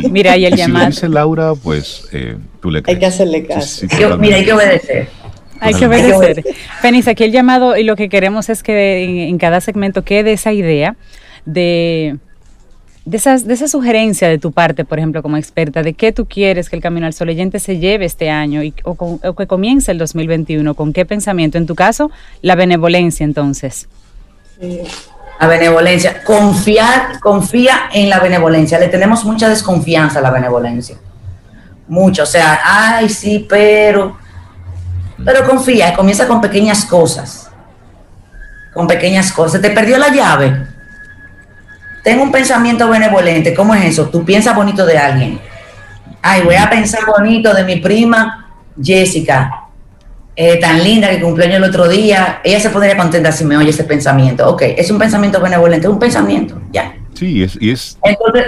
[0.09, 0.85] mira, y el llamado.
[0.85, 3.85] Si dice Laura, pues eh, tú le Hay que hacerle caso.
[4.17, 5.09] mira, hay que obedecer.
[5.59, 6.43] Hay que obedecer.
[6.81, 10.51] Fénix, aquí el llamado y lo que queremos es que en cada segmento quede esa
[10.53, 10.95] idea
[11.45, 12.17] de
[13.05, 16.25] de, esas, de esa sugerencia de tu parte, por ejemplo, como experta, de qué tú
[16.25, 19.91] quieres que el Camino al Sol oyente se lleve este año y, o, que comience
[19.91, 21.57] el 2021, con qué pensamiento.
[21.57, 22.11] En tu caso,
[22.41, 23.87] la benevolencia, entonces.
[25.39, 26.23] La benevolencia.
[26.23, 28.79] Confiar, confía en la benevolencia.
[28.79, 30.97] Le tenemos mucha desconfianza a la benevolencia.
[31.87, 32.23] Mucha.
[32.23, 34.17] O sea, ay, sí, pero.
[35.23, 37.49] Pero confía, comienza con pequeñas cosas.
[38.73, 39.61] Con pequeñas cosas.
[39.61, 40.75] ¿Te perdió la llave?
[42.05, 43.55] tengo un pensamiento benevolente.
[43.55, 44.09] ¿Cómo es eso?
[44.09, 45.41] Tú piensas bonito de alguien.
[46.21, 48.45] Ay, voy a pensar bonito de mi prima
[48.81, 49.64] Jessica,
[50.35, 52.41] eh, tan linda que cumpleaños el otro día.
[52.43, 54.49] Ella se podría contenta si me oye ese pensamiento.
[54.49, 56.95] Ok, es un pensamiento benevolente, es un pensamiento, ya.
[57.13, 57.97] Sí, es, y es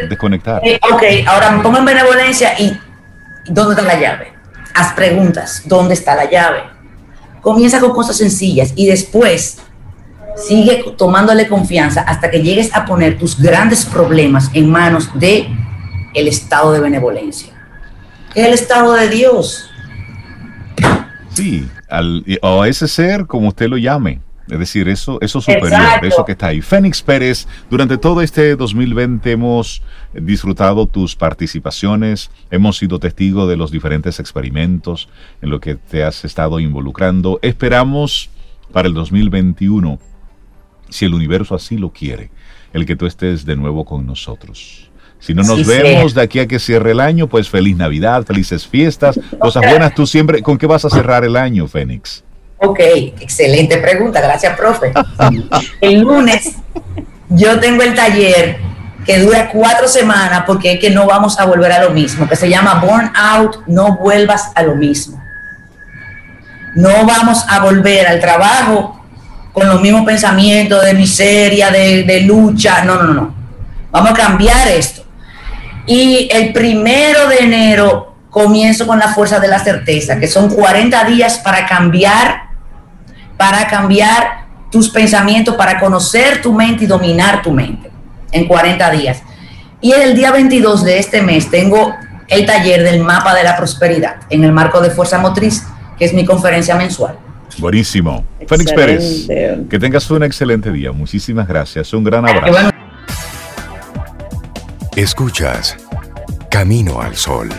[0.09, 0.61] desconectar.
[0.65, 2.77] Eh, ok, ahora me pongo en benevolencia y
[3.47, 4.33] ¿dónde está la llave?
[4.73, 6.63] Haz preguntas, ¿dónde está la llave?
[7.41, 9.59] Comienza con cosas sencillas y después
[10.35, 15.47] sigue tomándole confianza hasta que llegues a poner tus grandes problemas en manos de
[16.13, 17.53] el estado de benevolencia,
[18.33, 19.69] que es el estado de Dios.
[21.37, 24.21] Sí, al, o a ese ser como usted lo llame.
[24.49, 26.61] Es decir, eso, eso superior, eso que está ahí.
[26.61, 33.71] Fénix Pérez, durante todo este 2020 hemos disfrutado tus participaciones, hemos sido testigos de los
[33.71, 35.09] diferentes experimentos
[35.41, 37.39] en lo que te has estado involucrando.
[37.41, 38.29] Esperamos
[38.71, 39.99] para el 2021
[40.89, 42.31] si el universo así lo quiere,
[42.71, 44.86] el que tú estés de nuevo con nosotros.
[45.19, 48.67] Si no nos vemos de aquí a que cierre el año, pues feliz Navidad, felices
[48.67, 49.95] fiestas, cosas buenas.
[49.95, 52.23] Tú siempre, ¿con qué vas a cerrar el año, Fénix?
[52.59, 52.79] Ok,
[53.19, 54.91] excelente pregunta, gracias, profe.
[55.81, 56.55] el lunes
[57.29, 58.57] yo tengo el taller
[59.05, 62.35] que dura cuatro semanas porque es que no vamos a volver a lo mismo, que
[62.35, 65.21] se llama Born Out, no vuelvas a lo mismo.
[66.75, 69.01] No vamos a volver al trabajo
[69.53, 72.83] con los mismos pensamientos de miseria, de, lucha.
[72.85, 73.35] No, no, no.
[73.91, 75.03] Vamos a cambiar esto.
[75.87, 81.05] Y el primero de enero comienzo con la fuerza de la certeza, que son 40
[81.05, 82.49] días para cambiar,
[83.37, 87.89] para cambiar tus pensamientos, para conocer tu mente y dominar tu mente
[88.31, 89.23] en 40 días.
[89.79, 91.95] Y el día 22 de este mes tengo
[92.27, 95.63] el taller del mapa de la prosperidad en el marco de Fuerza Motriz,
[95.97, 97.17] que es mi conferencia mensual.
[97.59, 98.25] Buenísimo.
[98.47, 99.27] Félix Pérez,
[99.69, 100.91] que tengas un excelente día.
[100.91, 101.93] Muchísimas gracias.
[101.93, 102.76] Un gran abrazo.
[104.97, 105.77] Escuchas
[106.49, 107.49] Camino al Sol.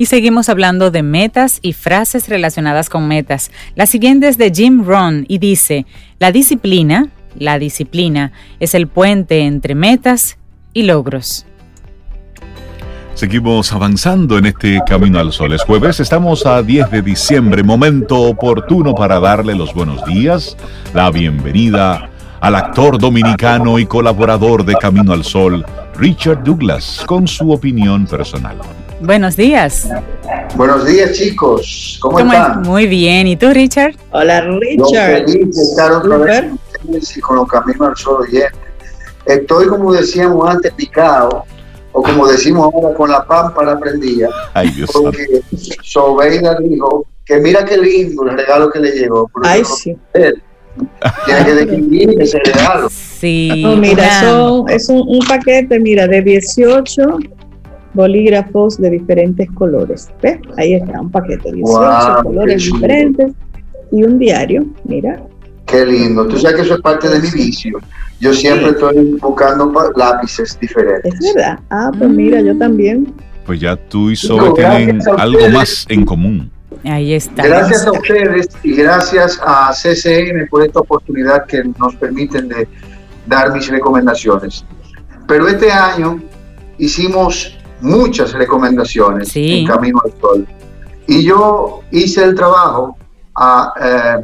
[0.00, 3.50] Y seguimos hablando de metas y frases relacionadas con metas.
[3.74, 5.84] La siguiente es de Jim Rohn y dice,
[6.18, 10.38] la disciplina, la disciplina es el puente entre metas
[10.72, 11.44] y logros.
[13.12, 15.52] Seguimos avanzando en este Camino al Sol.
[15.52, 20.56] Es jueves, estamos a 10 de diciembre, momento oportuno para darle los buenos días,
[20.94, 22.08] la bienvenida
[22.40, 25.62] al actor dominicano y colaborador de Camino al Sol,
[25.98, 28.56] Richard Douglas, con su opinión personal.
[29.00, 29.88] Buenos días.
[30.56, 31.98] Buenos días, chicos.
[32.02, 32.60] ¿Cómo, están?
[32.62, 33.26] Muy bien.
[33.26, 33.94] ¿Y tú, Richard?
[34.10, 35.26] Hola, Richard.
[35.26, 36.44] feliz de estar otra vez
[37.22, 38.58] con los caminos al sol oyente.
[39.24, 41.44] Estoy, como decíamos antes, picado,
[41.92, 44.28] o como decimos ahora, con la pámpara prendida.
[44.52, 45.40] Ay, Dios porque
[45.82, 49.30] Sobeida dijo que mira qué lindo el regalo que le llegó.
[49.42, 49.96] Ay, sí.
[50.12, 52.88] Tiene que describir ese regalo.
[52.90, 53.64] Sí.
[53.78, 57.02] mira, es un, un paquete, mira, de 18
[57.94, 60.08] bolígrafos de diferentes colores.
[60.22, 60.38] ¿Ves?
[60.56, 63.32] Ahí está, un paquete, 18 colores diferentes
[63.92, 65.22] y un diario, mira.
[65.66, 66.26] Qué lindo.
[66.26, 67.78] Tú sabes que eso es parte de mi vicio.
[68.20, 71.14] Yo siempre estoy buscando lápices diferentes.
[71.14, 71.58] Es verdad.
[71.70, 73.12] Ah, pues mira, yo también.
[73.46, 76.50] Pues ya tú y Sobe tienen algo más en común.
[76.84, 77.44] Ahí está.
[77.44, 82.68] Gracias a ustedes y gracias a CCN por esta oportunidad que nos permiten de
[83.26, 84.64] dar mis recomendaciones.
[85.26, 86.20] Pero este año
[86.78, 90.46] hicimos muchas recomendaciones en Camino al Sol.
[91.06, 92.96] Y yo hice el trabajo
[93.82, 94.16] eh,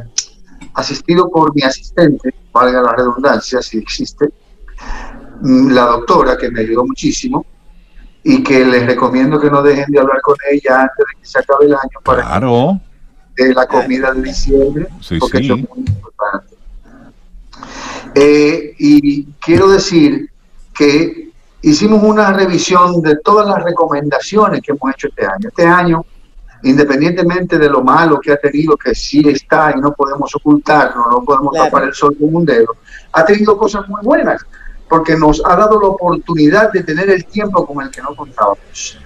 [0.73, 4.29] asistido por mi asistente, valga la redundancia, si existe,
[5.41, 7.45] mm, la doctora que me ayudó muchísimo,
[8.23, 11.39] y que les recomiendo que no dejen de hablar con ella antes de que se
[11.39, 12.81] acabe el año para claro.
[13.37, 14.87] de la comida de diciembre,
[15.19, 16.55] porque es muy importante.
[18.15, 20.29] Eh, y quiero decir
[20.73, 21.26] que
[21.69, 25.47] hicimos una revisión de todas las recomendaciones que hemos hecho este año.
[25.49, 26.05] Este año,
[26.63, 31.23] independientemente de lo malo que ha tenido, que sí está y no podemos ocultarlo, no
[31.23, 32.77] podemos tapar el sol con un dedo,
[33.11, 34.45] ha tenido cosas muy buenas
[34.89, 38.97] porque nos ha dado la oportunidad de tener el tiempo con el que no contábamos.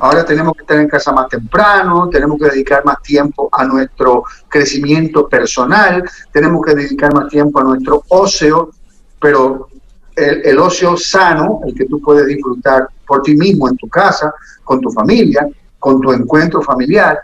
[0.00, 4.24] Ahora tenemos que estar en casa más temprano, tenemos que dedicar más tiempo a nuestro
[4.48, 6.02] crecimiento personal,
[6.32, 8.70] tenemos que dedicar más tiempo a nuestro ocio,
[9.20, 9.68] pero
[10.18, 14.32] el, el, ocio sano, el que tú puedes disfrutar por ti mismo en tu casa,
[14.64, 15.48] con tu familia,
[15.78, 17.18] con tu encuentro familiar,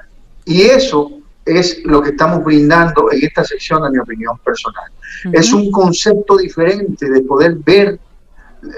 [0.44, 1.10] y eso
[1.44, 4.90] es lo que estamos brindando en esta sección, de mi opinión personal.
[5.32, 7.98] Es un concepto diferente de poder ver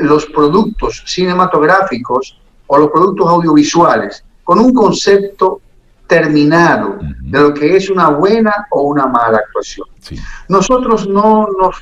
[0.00, 5.60] los productos cinematográficos o los productos audiovisuales con un concepto
[6.06, 9.88] terminado de lo que es una buena o una mala actuación.
[10.48, 11.76] Nosotros no nos,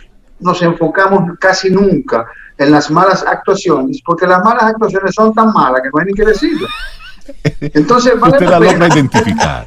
[0.45, 2.27] nos enfocamos casi nunca
[2.57, 6.15] en las malas actuaciones, porque las malas actuaciones son tan malas que no hay ni
[6.15, 6.69] que decirlo.
[7.61, 9.67] Entonces, vale Usted la, logra identificar.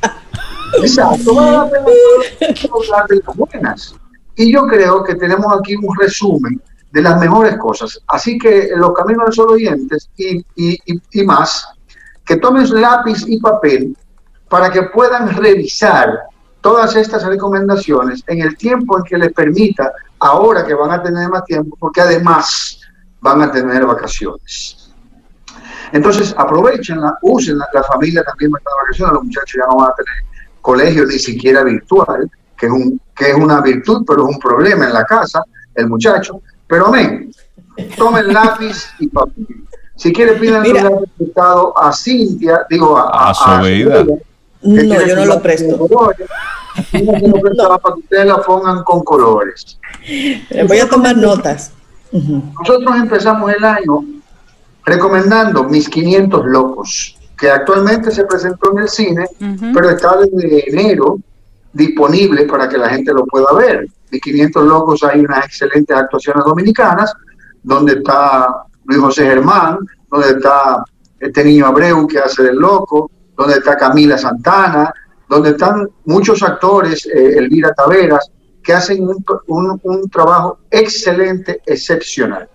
[0.81, 1.85] Exacto, vale la pena
[2.73, 3.95] hablar de las buenas.
[4.35, 6.61] Y yo creo que tenemos aquí un resumen
[6.91, 7.99] de las mejores cosas.
[8.07, 10.77] Así que los caminos de solo oyentes y, y,
[11.11, 11.67] y, más,
[12.25, 13.97] que tomen lápiz y papel
[14.47, 16.19] para que puedan revisar
[16.61, 21.29] todas estas recomendaciones en el tiempo en que les permita, ahora que van a tener
[21.29, 22.79] más tiempo, porque además
[23.21, 24.91] van a tener vacaciones.
[25.91, 29.91] Entonces, aprovechenla, usen la familia también va a estar vacaciones, los muchachos ya no van
[29.91, 30.13] a tener
[30.61, 34.85] colegio ni siquiera virtual, que es, un, que es una virtud, pero es un problema
[34.85, 35.41] en la casa,
[35.75, 36.41] el muchacho.
[36.67, 37.31] Pero amén,
[37.97, 39.47] tomen lápiz y papel.
[39.95, 45.41] Si quiere, piden el resultado a Cintia, digo a, a, a No, yo no lo
[45.41, 45.87] presto.
[46.91, 49.79] Para que ustedes la pongan con colores.
[50.67, 51.71] Voy a tomar notas.
[52.11, 54.03] Nosotros empezamos el año
[54.85, 59.25] recomendando Mis 500 Locos, que actualmente se presentó en el cine,
[59.73, 61.19] pero está desde enero
[61.73, 63.87] disponible para que la gente lo pueda ver.
[64.09, 67.13] De 500 Locos hay unas excelentes actuaciones dominicanas,
[67.61, 69.79] donde está Luis José Germán,
[70.09, 70.83] donde está
[71.19, 74.93] este niño Abreu que hace del loco, donde está Camila Santana,
[75.27, 78.31] donde están muchos actores, eh, Elvira Taveras,
[78.67, 82.49] que hacen un, un, trabajo excelente, excepcional.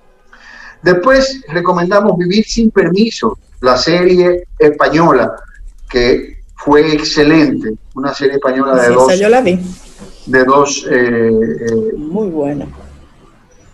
[0.83, 5.35] Después recomendamos Vivir sin Permiso, la serie española,
[5.89, 9.19] que fue excelente, una serie española de dos.
[9.19, 9.59] Yo la vi.
[10.27, 10.87] De dos.
[10.91, 12.67] Eh, eh, muy buena.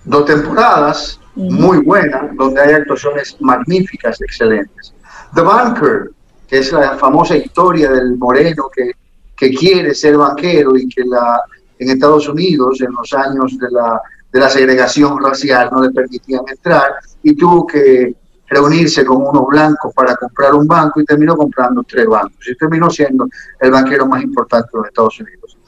[0.04, 4.94] Dos temporadas, muy buena, donde hay actuaciones magníficas, excelentes.
[5.34, 6.12] The Banker,
[6.46, 8.92] que es la famosa historia del moreno que,
[9.36, 11.42] que quiere ser banquero y que la,
[11.78, 14.00] en Estados Unidos, en los años de la,
[14.32, 18.14] de segregación racial, no le permitían entrar y tuvo que
[18.48, 22.88] reunirse con unos blancos para comprar un banco y terminó comprando tres bancos y terminó
[22.90, 23.28] siendo
[23.60, 25.58] el banquero más importante de los Estados Unidos.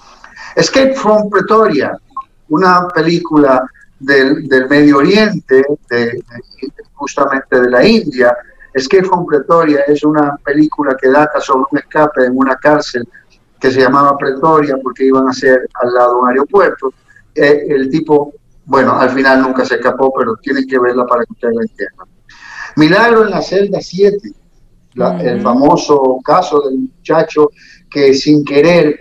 [0.57, 1.97] Escape from Pretoria,
[2.49, 3.65] una película
[3.99, 5.63] del, Medio Oriente,
[6.95, 8.37] justamente de la India.
[8.73, 13.07] Escape from Pretoria es una película que data sobre un escape en una cárcel
[13.61, 16.95] que se llamaba Pretoria porque iban a ser al lado de un aeropuerto.
[17.35, 18.33] Eh, el tipo,
[18.65, 22.09] bueno, al final nunca se escapó, pero tienen que verla para que ustedes la entiendan.
[22.77, 24.19] Milagro en la celda 7,
[25.21, 27.51] el famoso caso del muchacho
[27.91, 28.99] que sin querer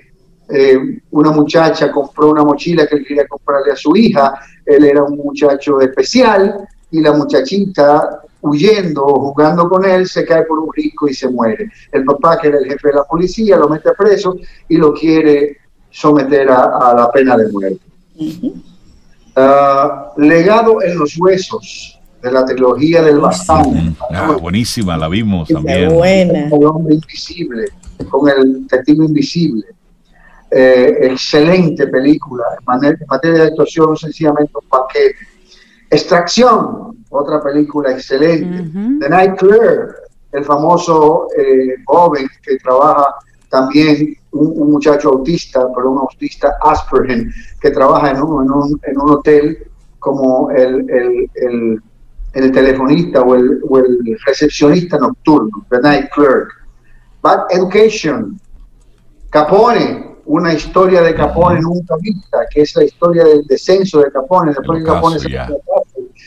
[0.49, 4.33] eh, una muchacha compró una mochila que él quería comprarle a su hija,
[4.65, 10.43] él era un muchacho especial y la muchachita huyendo o jugando con él se cae
[10.43, 11.69] por un risco y se muere.
[11.91, 14.37] El papá, que era el jefe de la policía, lo mete preso
[14.67, 15.57] y lo quiere
[15.89, 17.81] someter a, la pena de muerte.
[19.35, 23.95] Ah, legado en los huesos de la trilogía del bastón.
[24.11, 25.93] Ah, buenísima, la vimos también.
[25.93, 26.47] Buena.
[26.47, 27.65] el hombre invisible,
[28.09, 29.65] con el testigo invisible.
[30.51, 35.15] Eh, excelente película, en materia de actuación, sencillamente un paquete.
[35.91, 38.69] Extracción, otra película excelente.
[38.99, 39.95] The Night Clear,
[40.31, 43.15] el famoso eh, joven que trabaja
[43.49, 47.25] también, un, muchacho autista, pero un autista Asperger,
[47.59, 49.57] que trabaja en un, en un, en un hotel
[49.99, 51.81] como el, el, el
[52.33, 56.49] el telefonista o el, o el recepcionista nocturno, The Night Clerk.
[57.21, 58.39] Bad Education,
[59.29, 64.53] Capone, una historia de Capone nunca vista, que es la historia del descenso de Capone,
[64.53, 65.29] después de Capone se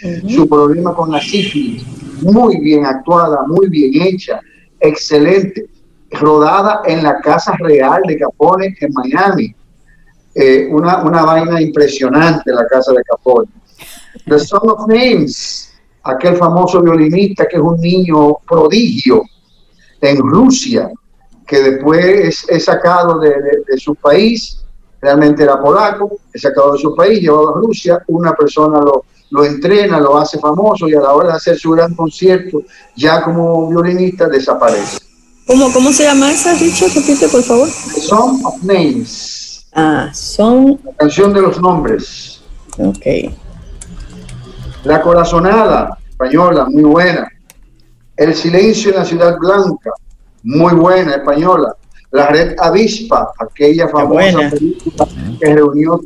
[0.04, 1.84] uh Su problema con la sífilis,
[2.22, 4.40] muy bien actuada, muy bien hecha,
[4.80, 5.66] excelente,
[6.10, 9.54] rodada en la Casa Real de Capone en Miami.
[10.34, 13.48] Eh, una, una vaina impresionante la Casa de Capone.
[14.26, 15.72] The Son of Names,
[16.02, 19.22] aquel famoso violinista que es un niño prodigio
[20.00, 20.90] en Rusia,
[21.46, 23.32] que después es, sacado de,
[23.76, 24.64] su país,
[25.00, 29.46] realmente era polaco, es sacado de su país, llevado a Rusia, una persona lo, lo
[29.46, 32.62] entrena, lo hace famoso y a la hora de hacer su gran concierto,
[32.94, 34.98] ya como violinista, desaparece.
[35.46, 36.90] ¿Cómo, cómo se llama esa, Richard?
[36.94, 37.68] Repite, por favor.
[37.68, 39.66] Song of Names.
[39.74, 40.78] Ah, son.
[40.84, 42.42] La canción de los nombres.
[42.78, 43.32] Ok.
[44.84, 47.26] La corazonada, española, muy buena.
[48.14, 49.92] El silencio en la ciudad blanca,
[50.42, 51.74] muy buena, española.
[52.10, 55.08] La red Avispa, aquella famosa película
[55.40, 56.02] que reunió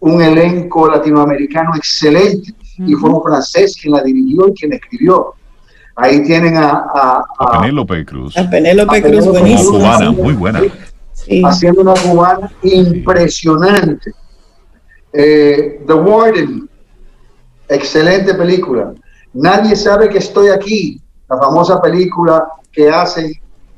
[0.00, 5.34] un elenco latinoamericano excelente y fue un francés quien la dirigió y quien escribió.
[5.96, 6.84] Ahí tienen a,
[7.38, 8.36] a, Penélope Cruz.
[8.36, 9.78] A Penélope Cruz, buenísima.
[9.78, 10.62] cubana, muy buena.
[11.44, 14.12] Haciendo una cubana impresionante.
[15.12, 16.68] Eh, The Warden,
[17.68, 18.94] excelente película.
[19.34, 23.32] Nadie sabe que estoy aquí, la famosa película que hacen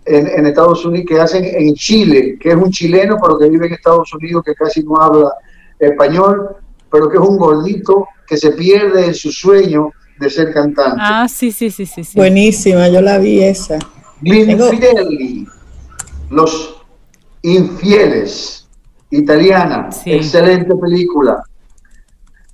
[0.05, 3.75] en, Estados Unidos, que hacen en Chile, que es un chileno, pero que vive en
[3.75, 5.31] Estados Unidos, que casi no habla
[5.81, 6.57] español,
[6.91, 11.01] pero que es un gordito que se pierde en su sueño de ser cantante.
[11.01, 12.05] Ah, sí, sí, sí, sí.
[12.15, 13.79] Buenísima, yo la vi esa.
[14.21, 14.59] Glenn
[16.31, 16.77] Los
[17.43, 18.69] Infieles,
[19.11, 21.43] italiana, excelente película.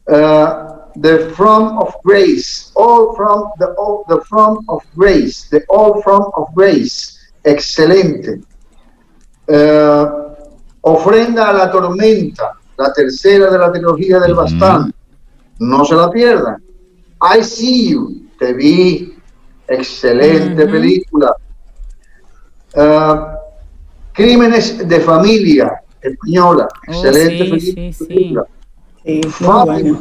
[0.07, 6.01] Uh, the From of Grace, All From the, all, the From of Grace, The All
[6.03, 8.41] From of Grace, excelente.
[9.49, 10.35] Uh,
[10.83, 14.93] ofrenda a la tormenta, la tercera de la trilogía del Bastán.
[15.59, 16.63] No se la pierdan.
[17.21, 19.17] I See You, te vi,
[19.67, 21.35] excelente película.
[22.75, 23.37] Uh,
[24.13, 28.47] Crímenes de familia, española, oh, excelente película.
[29.31, 30.01] Fátima,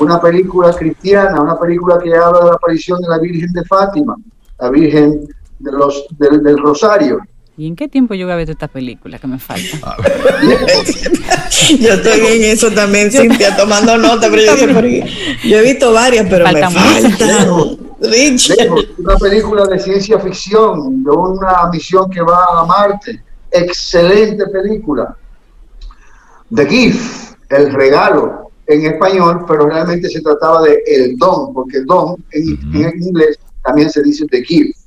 [0.00, 4.16] una película cristiana, una película que habla de la aparición de la Virgen de Fátima,
[4.58, 7.20] la Virgen de los, del Rosario.
[7.56, 9.96] ¿Y en qué tiempo yo voy a ver esta película que me falta?
[11.78, 14.80] yo estoy en eso también, Cintia, tomando nota, pero yo,
[15.44, 17.76] yo he visto varias, pero me falta.
[18.98, 23.22] Una película de ciencia ficción, de una misión que va a Marte.
[23.50, 25.14] Excelente película.
[26.54, 32.16] The Gift, el regalo en español, pero realmente se trataba de el don, porque don
[32.30, 34.81] en, en inglés también se dice The Gift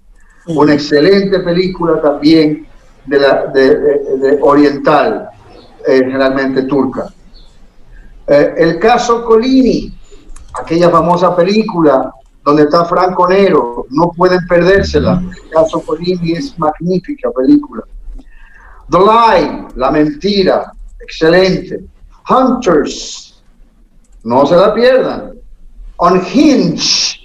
[0.47, 2.67] una excelente película también
[3.05, 5.29] de, la, de, oriental,
[5.87, 7.07] eh, generalmente turca.
[8.27, 9.93] Eh, el caso Colini,
[10.53, 12.11] aquella famosa película
[12.43, 15.21] donde está Franco Nero, no pueden perdérsela.
[15.43, 17.83] El caso Colini es magnífica película.
[18.89, 21.83] The Lie, La Mentira, excelente.
[22.29, 23.43] Hunters,
[24.23, 25.33] no se la pierdan.
[25.97, 27.19] Unhinged,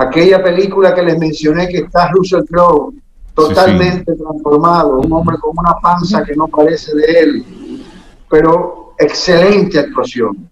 [0.00, 2.94] aquella película que les mencioné que está Russell Crowe
[3.34, 7.44] totalmente transformado, un hombre con una panza que no parece de él,
[8.28, 10.48] pero excelente actuación.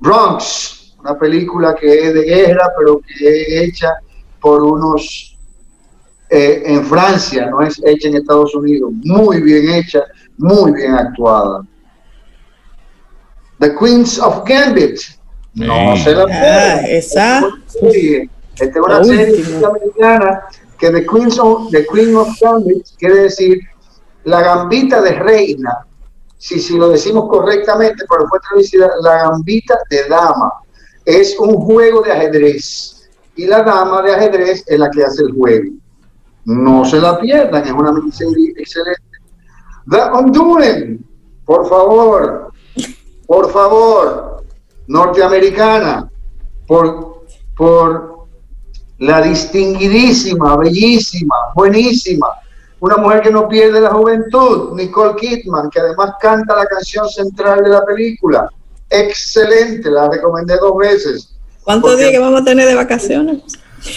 [0.00, 3.94] Bronx, una película que es de guerra, pero que es hecha
[4.40, 5.36] por unos
[6.30, 10.02] eh, en Francia, no es hecha en Estados Unidos, muy bien hecha,
[10.36, 11.64] muy bien actuada.
[13.60, 15.17] The Queens of Gambit,
[15.58, 17.42] no se la ah, esa.
[18.60, 20.42] Esta es una serie americana
[20.78, 23.60] que The Queen of, The Queen of Gambit quiere decir
[24.24, 25.86] la gambita de reina.
[26.36, 30.52] Si, si lo decimos correctamente, pero fue traducida la gambita de dama.
[31.04, 33.08] Es un juego de ajedrez.
[33.36, 35.72] Y la dama de ajedrez es la que hace el juego.
[36.44, 39.02] No se la pierdan, es una miniserie excelente.
[39.90, 40.98] The Honduran,
[41.44, 42.52] por favor,
[43.26, 44.37] por favor,
[44.88, 46.10] norteamericana
[46.66, 47.24] por,
[47.56, 48.26] por
[48.98, 52.26] la distinguidísima, bellísima, buenísima,
[52.80, 57.62] una mujer que no pierde la juventud, Nicole Kidman, que además canta la canción central
[57.62, 58.48] de la película.
[58.90, 61.34] Excelente, la recomendé dos veces.
[61.64, 63.42] ¿Cuántos días que vamos a tener de vacaciones?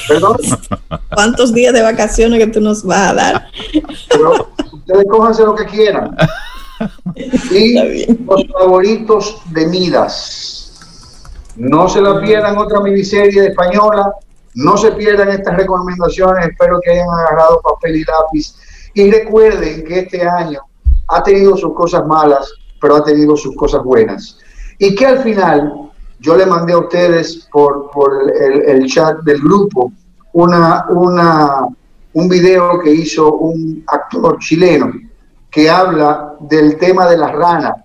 [0.07, 0.37] ¿Perdón?
[1.13, 3.47] ¿Cuántos días de vacaciones que tú nos vas a dar?
[4.73, 6.15] ustedes cójanse lo que quieran.
[7.51, 10.60] Y los favoritos de Midas.
[11.61, 14.11] No se la pierdan otra miniserie española,
[14.55, 18.55] no se pierdan estas recomendaciones, espero que hayan agarrado papel y lápiz
[18.95, 20.59] y recuerden que este año
[21.07, 22.51] ha tenido sus cosas malas,
[22.81, 24.39] pero ha tenido sus cosas buenas.
[24.79, 27.91] Y que al final yo le mandé a ustedes por,
[28.39, 29.91] el, chat del grupo
[30.33, 31.67] una, una,
[32.13, 34.91] un video que hizo un actor chileno
[35.51, 37.80] que habla del tema de las ranas.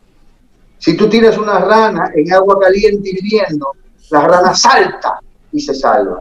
[0.87, 3.73] Si tú tiras una rana en agua caliente hirviendo,
[4.11, 5.19] la rana salta
[5.51, 6.21] y se salva.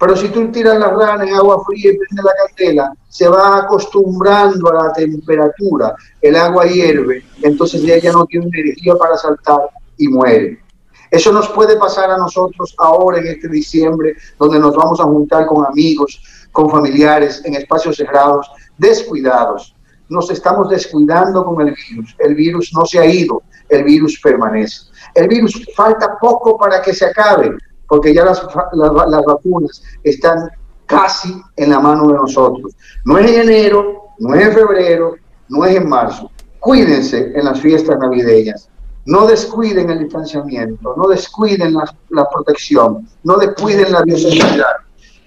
[0.00, 3.58] Pero si tú tiras la rana en agua fría y prende la candela, se va
[3.58, 10.08] acostumbrando a la temperatura, el agua hierve, entonces ella no tiene energía para saltar y
[10.08, 10.60] muere.
[11.08, 15.46] Eso nos puede pasar a nosotros ahora en este diciembre, donde nos vamos a juntar
[15.46, 16.20] con amigos,
[16.50, 19.75] con familiares, en espacios cerrados, descuidados.
[20.08, 22.14] Nos estamos descuidando con el virus.
[22.18, 24.82] El virus no se ha ido, el virus permanece.
[25.14, 27.56] El virus falta poco para que se acabe,
[27.88, 28.42] porque ya las,
[28.72, 30.48] las, vacunas están
[30.86, 32.72] casi en la mano de nosotros.
[33.04, 35.16] No es en enero, no es en febrero,
[35.48, 36.30] no es en marzo.
[36.60, 38.68] Cuídense en las fiestas navideñas.
[39.04, 44.76] No descuiden el distanciamiento, no descuiden la, la protección, no descuiden la bioseguridad.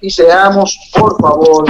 [0.01, 1.65] Y seamos, por favor,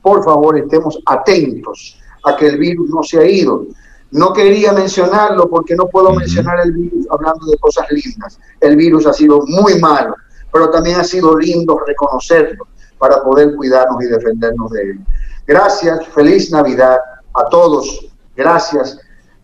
[0.00, 3.66] por favor, estemos atentos a que el virus no se ha ido.
[4.10, 8.38] No quería mencionarlo porque no puedo mencionar el virus hablando de cosas lindas.
[8.60, 10.14] El virus ha sido muy malo,
[10.52, 12.66] pero también ha sido lindo reconocerlo
[12.98, 15.00] para poder cuidarnos y defendernos de él.
[15.46, 16.98] Gracias, feliz Navidad
[17.34, 18.06] a todos.
[18.36, 18.98] Gracias,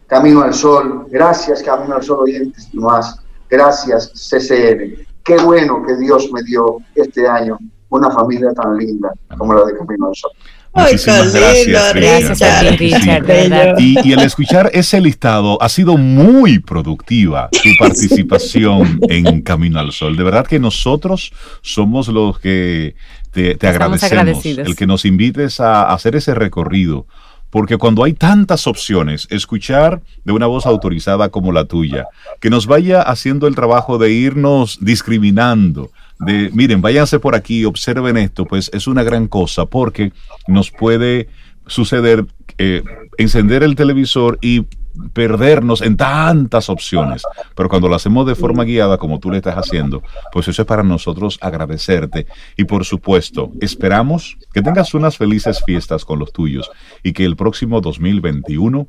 [0.07, 1.07] Camino al Sol.
[1.11, 3.21] Gracias, Camino al Sol oyentes y más.
[3.49, 5.05] Gracias, CCN.
[5.25, 7.59] Qué bueno que Dios me dio este año
[7.91, 10.31] una familia tan linda como la de Camino al Sol.
[10.73, 13.81] Muchísimas gracias, Richard.
[13.81, 20.17] y, el escuchar ese listado ha sido muy productiva tu participación en Camino al Sol.
[20.17, 22.95] De verdad que nosotros somos los que
[23.33, 24.45] te, agradecemos.
[24.45, 27.07] El que nos invites a hacer ese recorrido.
[27.51, 32.07] Porque cuando hay tantas opciones, escuchar de una voz autorizada como la tuya,
[32.41, 35.91] que nos vaya haciendo el trabajo de irnos discriminando,
[36.21, 40.13] de, miren, váyanse por aquí, observen esto, pues es una gran cosa porque
[40.47, 41.29] nos puede
[41.67, 42.27] suceder
[42.59, 42.83] eh,
[43.17, 44.67] encender el televisor y
[45.13, 47.23] perdernos en tantas opciones.
[47.55, 50.03] Pero cuando lo hacemos de forma guiada, como tú le estás haciendo,
[50.33, 52.27] pues eso es para nosotros agradecerte.
[52.57, 56.71] Y por supuesto, esperamos que tengas unas felices fiestas con los tuyos
[57.03, 58.89] y que el próximo 2021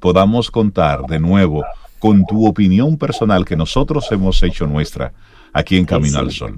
[0.00, 1.64] podamos contar de nuevo
[2.04, 5.10] con tu opinión personal que nosotros hemos hecho nuestra
[5.54, 6.54] aquí en Camino al Sol.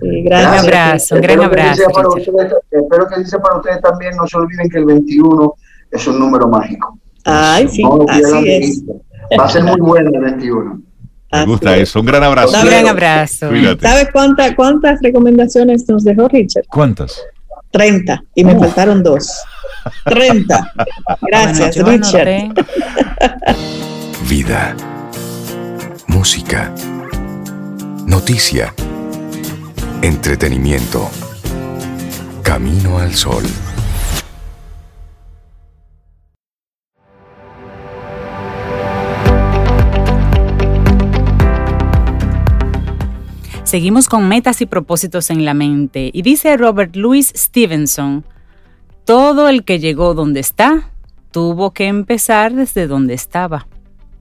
[0.00, 1.82] Sí, gran abrazo, un gran abrazo.
[2.70, 5.54] espero que dice para ustedes también, no se olviden que el 21
[5.90, 6.96] es un número mágico.
[7.24, 8.84] Ay, sí, así es.
[9.36, 10.82] Va a ser muy bueno el 21.
[11.32, 11.98] Me gusta eso.
[11.98, 12.56] Un gran abrazo.
[12.56, 13.48] Un gran abrazo.
[13.80, 16.66] ¿Sabes cuántas cuántas recomendaciones nos dejó Richard?
[16.68, 17.20] ¿Cuántas?
[17.72, 19.32] 30 y me faltaron dos.
[20.04, 20.72] 30.
[21.22, 22.54] Gracias, Richard.
[24.28, 24.76] Vida.
[26.06, 26.74] Música
[28.06, 28.74] Noticia.
[30.02, 31.08] Entretenimiento.
[32.42, 33.44] Camino al sol.
[43.62, 46.10] Seguimos con metas y propósitos en la mente.
[46.12, 48.24] Y dice Robert Louis Stevenson,
[49.04, 50.90] todo el que llegó donde está,
[51.30, 53.68] tuvo que empezar desde donde estaba.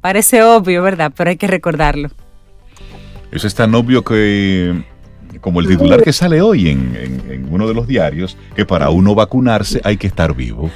[0.02, 1.12] Parece obvio, ¿verdad?
[1.16, 2.10] Pero hay que recordarlo.
[3.32, 4.84] Eso es tan obvio que,
[5.41, 9.82] como el titular que sale hoy en, uno de los diarios, que para uno vacunarse
[9.84, 10.72] hay que estar vivo.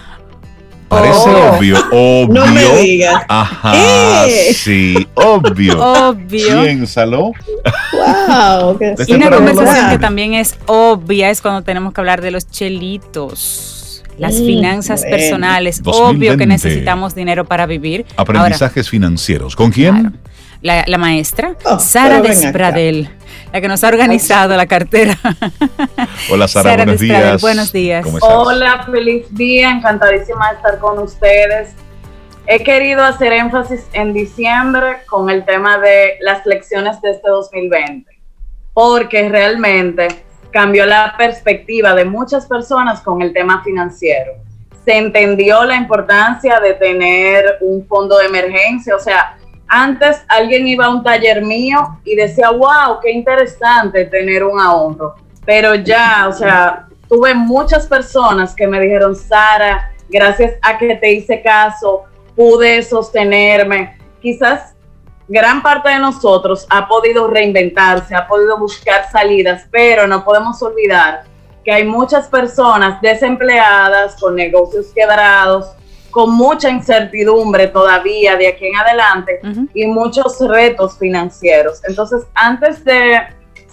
[0.88, 1.58] Parece oh.
[1.58, 2.46] obvio, obvio.
[2.46, 3.24] No me digas.
[3.28, 5.80] Ajá, sí, obvio.
[5.80, 6.62] Obvio.
[6.62, 7.32] Piénsalo.
[7.94, 8.78] Wow.
[9.08, 13.73] y una conversación que también es obvia es cuando tenemos que hablar de los chelitos.
[14.18, 15.82] Las mm, finanzas personales.
[15.86, 18.06] Obvio que necesitamos dinero para vivir.
[18.16, 19.56] Aprendizajes financieros.
[19.56, 20.20] ¿Con quién?
[20.64, 23.10] la, maestra, oh, Sara Despradel,
[23.52, 25.18] la que nos ha organizado la cartera.
[26.32, 27.42] Hola Sara, buenos días.
[27.42, 28.06] Buenos días.
[28.22, 31.76] Hola, feliz día, encantadísima de estar con ustedes.
[32.48, 38.10] He querido hacer énfasis en diciembre con el tema de las lecciones de este 2020,
[38.74, 40.08] porque realmente
[40.54, 44.34] cambió la perspectiva de muchas personas con el tema financiero.
[44.86, 49.38] Se entendió la importancia de tener un fondo de emergencia, o sea,
[49.68, 55.16] antes alguien iba a un taller mío y decía, wow, qué interesante tener un ahorro.
[55.46, 61.12] Pero ya, o sea, tuve muchas personas que me dijeron, Sara, gracias a que te
[61.14, 62.04] hice caso,
[62.36, 63.98] pude sostenerme.
[64.22, 64.73] Quizás
[65.28, 71.24] gran parte de nosotros ha podido reinventarse, ha podido buscar salidas, pero no podemos olvidar
[71.64, 75.68] que hay muchas personas desempleadas, con negocios quebrados,
[76.12, 79.40] con mucha incertidumbre todavía de aquí en adelante
[79.74, 81.82] y muchos retos financieros.
[81.88, 83.20] Entonces, antes de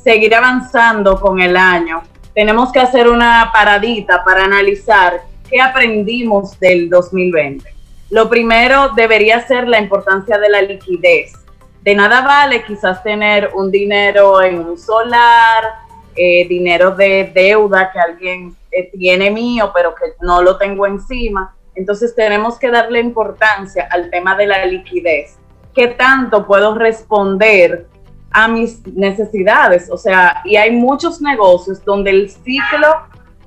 [0.03, 2.03] seguir avanzando con el año,
[2.35, 5.21] tenemos que hacer una paradita para analizar
[5.51, 7.69] qué aprendimos del 2020.
[8.09, 11.33] Lo primero debería ser la importancia de la liquidez.
[11.83, 15.65] De nada vale quizás tener un dinero en un solar,
[16.15, 21.55] eh, dinero de deuda que alguien eh, tiene mío, pero que no lo tengo encima.
[21.75, 25.39] Entonces tenemos que darle importancia al tema de la liquidez.
[25.75, 27.87] ¿Qué tanto puedo responder
[28.31, 29.89] a mis necesidades?
[29.91, 32.89] O sea, y hay muchos negocios donde el ciclo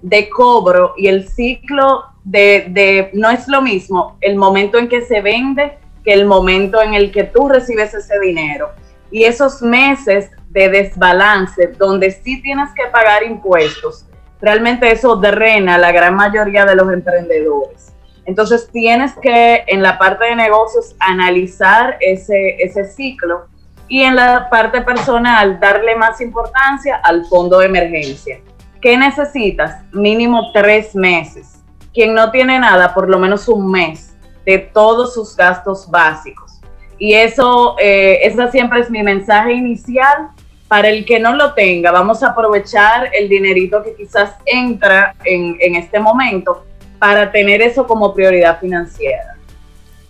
[0.01, 5.01] de cobro y el ciclo de, de, no es lo mismo el momento en que
[5.01, 8.71] se vende que el momento en el que tú recibes ese dinero.
[9.11, 14.05] Y esos meses de desbalance donde sí tienes que pagar impuestos,
[14.41, 17.93] realmente eso drena la gran mayoría de los emprendedores.
[18.25, 23.47] Entonces tienes que en la parte de negocios analizar ese, ese ciclo
[23.87, 28.39] y en la parte personal darle más importancia al fondo de emergencia.
[28.81, 29.83] ¿Qué necesitas?
[29.91, 31.61] Mínimo tres meses.
[31.93, 34.12] Quien no tiene nada, por lo menos un mes
[34.45, 36.59] de todos sus gastos básicos.
[36.97, 40.29] Y eso, eh, esa siempre es mi mensaje inicial.
[40.67, 45.55] Para el que no lo tenga, vamos a aprovechar el dinerito que quizás entra en,
[45.59, 46.65] en este momento
[46.97, 49.35] para tener eso como prioridad financiera.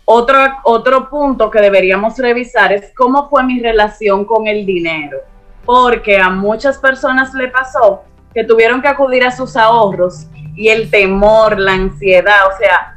[0.05, 5.17] Otro, otro punto que deberíamos revisar es cómo fue mi relación con el dinero,
[5.65, 8.03] porque a muchas personas le pasó
[8.34, 12.93] que tuvieron que acudir a sus ahorros y el temor, la ansiedad, o sea,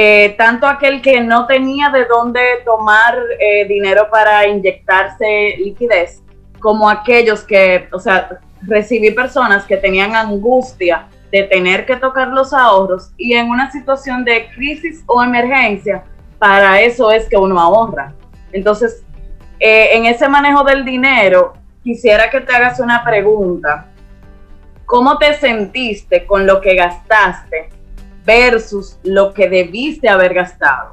[0.00, 6.22] eh, tanto aquel que no tenía de dónde tomar eh, dinero para inyectarse liquidez,
[6.60, 12.52] como aquellos que, o sea, recibí personas que tenían angustia de tener que tocar los
[12.52, 16.04] ahorros y en una situación de crisis o emergencia,
[16.38, 18.14] para eso es que uno ahorra.
[18.52, 19.02] Entonces,
[19.58, 23.88] eh, en ese manejo del dinero, quisiera que te hagas una pregunta.
[24.86, 27.77] ¿Cómo te sentiste con lo que gastaste
[28.28, 30.90] versus lo que debiste haber gastado?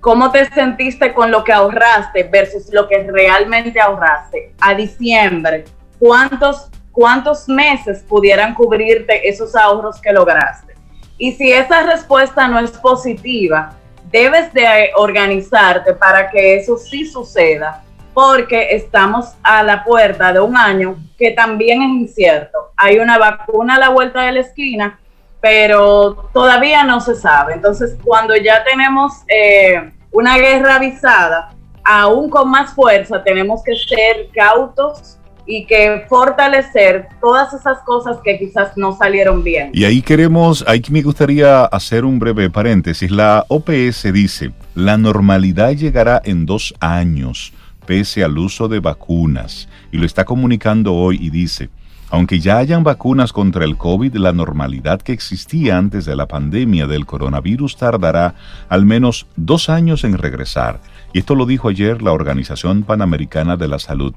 [0.00, 4.54] ¿Cómo te sentiste con lo que ahorraste versus lo que realmente ahorraste?
[4.60, 5.64] A diciembre,
[5.98, 10.74] ¿cuántos cuántos meses pudieran cubrirte esos ahorros que lograste.
[11.18, 13.72] Y si esa respuesta no es positiva,
[14.10, 20.56] debes de organizarte para que eso sí suceda, porque estamos a la puerta de un
[20.56, 22.72] año que también es incierto.
[22.76, 25.00] Hay una vacuna a la vuelta de la esquina,
[25.42, 27.54] pero todavía no se sabe.
[27.54, 31.52] Entonces, cuando ya tenemos eh, una guerra avisada,
[31.84, 38.38] aún con más fuerza, tenemos que ser cautos y que fortalecer todas esas cosas que
[38.38, 39.72] quizás no salieron bien.
[39.74, 43.10] Y ahí queremos, ahí me gustaría hacer un breve paréntesis.
[43.10, 47.52] La OPS dice, la normalidad llegará en dos años,
[47.84, 49.68] pese al uso de vacunas.
[49.90, 51.68] Y lo está comunicando hoy y dice,
[52.12, 56.86] aunque ya hayan vacunas contra el COVID, la normalidad que existía antes de la pandemia
[56.86, 58.34] del coronavirus tardará
[58.68, 60.82] al menos dos años en regresar.
[61.14, 64.14] Y esto lo dijo ayer la Organización Panamericana de la Salud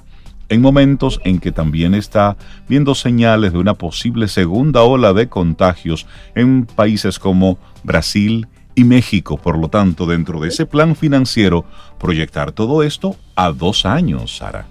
[0.50, 2.36] en momentos en que también está
[2.68, 9.38] viendo señales de una posible segunda ola de contagios en países como Brasil y México.
[9.38, 11.64] Por lo tanto, dentro de ese plan financiero,
[11.98, 14.68] proyectar todo esto a dos años, Sara.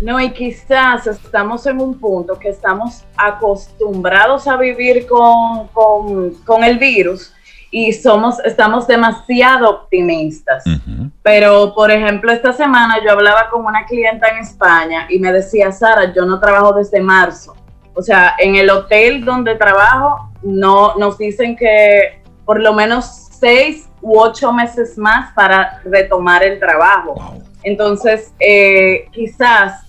[0.00, 5.68] No, y quizás estamos en un punto que estamos acostumbrados a vivir con,
[6.44, 7.32] con el virus
[7.76, 10.62] y somos, estamos demasiado optimistas.
[11.24, 15.72] Pero, por ejemplo, esta semana yo hablaba con una clienta en España y me decía,
[15.72, 17.56] Sara, yo no trabajo desde marzo.
[17.94, 23.06] O sea, en el hotel donde trabajo, no, nos dicen que por lo menos
[23.40, 27.16] seis u ocho meses más para retomar el trabajo.
[27.64, 29.82] Entonces, eh, quizás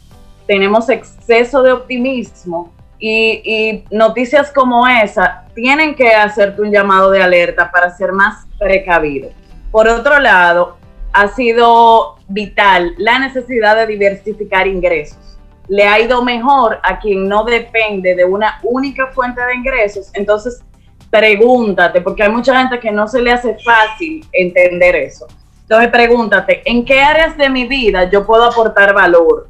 [0.48, 7.70] tenemos exceso de optimismo y, noticias como esa tienen que hacerte un llamado de alerta
[7.72, 9.30] para ser más precavido.
[9.72, 10.78] Por otro lado,
[11.14, 15.38] ha sido vital la necesidad de diversificar ingresos.
[15.68, 20.12] Le ha ido mejor a quien no depende de una única fuente de ingresos.
[20.14, 20.64] Entonces,
[21.10, 25.28] pregúntate, porque hay mucha gente que no se le hace fácil entender eso.
[25.68, 29.50] Entonces, pregúntate, ¿en qué áreas de mi vida yo puedo aportar valor?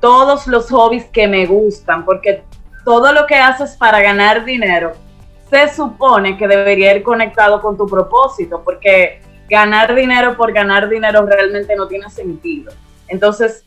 [0.00, 2.42] Todos los hobbies que me gustan, porque
[2.84, 4.94] todo lo que haces para ganar dinero
[5.48, 11.24] se supone que debería ir conectado con tu propósito, porque ganar dinero por ganar dinero
[11.24, 12.72] realmente no tiene sentido.
[13.06, 13.64] Entonces,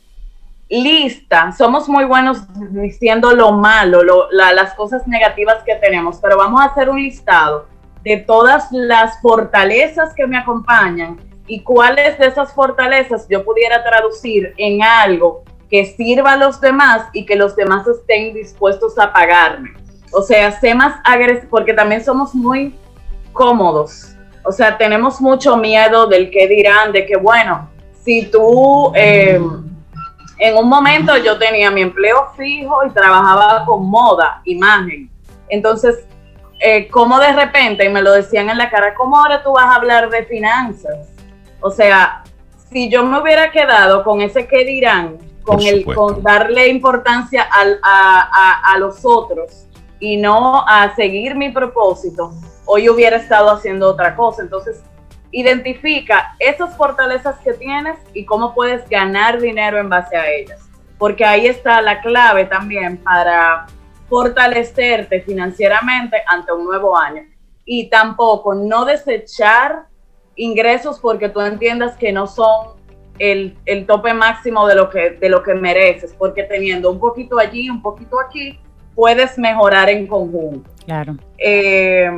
[0.69, 2.39] lista, somos muy buenos
[2.71, 4.01] diciendo lo malo,
[4.31, 7.65] las cosas negativas que tenemos, pero vamos a hacer un listado
[8.03, 14.53] de todas las fortalezas que me acompañan y cuáles de esas fortalezas yo pudiera traducir
[14.57, 19.71] en algo que sirva a los demás y que los demás estén dispuestos a pagarme.
[20.11, 22.75] O sea, sé más agresivo, porque también somos muy
[23.31, 24.15] cómodos.
[24.43, 27.69] O sea, tenemos mucho miedo del que dirán, de que, bueno,
[28.03, 29.39] si tú, eh,
[30.39, 35.09] en un momento yo tenía mi empleo fijo y trabajaba con moda, imagen.
[35.47, 36.05] Entonces,
[36.59, 39.65] eh, como de repente, y me lo decían en la cara, ¿cómo ahora tú vas
[39.65, 41.10] a hablar de finanzas?
[41.61, 42.23] O sea,
[42.71, 48.71] si yo me hubiera quedado con ese que dirán, con, el, con darle importancia a,
[48.73, 49.67] a, los otros
[49.99, 52.31] y no a seguir mi propósito,
[52.65, 54.41] hoy hubiera estado haciendo otra cosa.
[54.41, 54.83] Entonces,
[55.31, 60.67] identifica esas fortalezas que tienes y cómo puedes ganar dinero en base a ellas.
[60.97, 63.65] Porque ahí está la clave también para
[64.09, 67.23] fortalecerte financieramente ante un nuevo año.
[67.65, 69.90] Y tampoco no desechar
[70.35, 72.81] ingresos porque tú entiendas que no son
[73.19, 77.69] el, tope máximo de lo, que, de lo que mereces, porque teniendo un poquito allí,
[77.69, 78.59] un poquito aquí,
[78.95, 80.69] puedes mejorar en conjunto.
[80.85, 81.15] Claro.
[81.37, 82.09] Eh,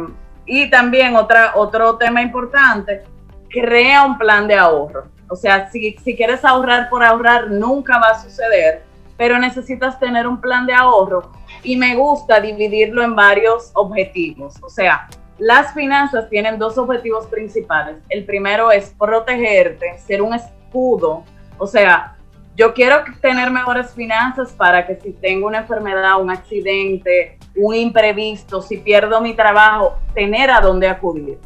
[0.45, 3.03] y también otra, otro tema importante,
[3.49, 5.05] crea un plan de ahorro.
[5.29, 8.83] O sea, si, si quieres ahorrar por ahorrar, nunca va a suceder,
[9.17, 11.31] pero necesitas tener un plan de ahorro
[11.63, 14.55] y me gusta dividirlo en varios objetivos.
[14.61, 15.07] O sea,
[15.43, 17.97] las finanzas tienen dos objetivos principales.
[18.07, 21.25] El primero es protegerte, ser un escudo.
[21.57, 22.15] O sea,
[22.55, 28.61] yo quiero tener mejores finanzas para que si tengo una enfermedad, un accidente, un imprevisto,
[28.61, 31.37] si pierdo mi trabajo, tener a dónde acudir.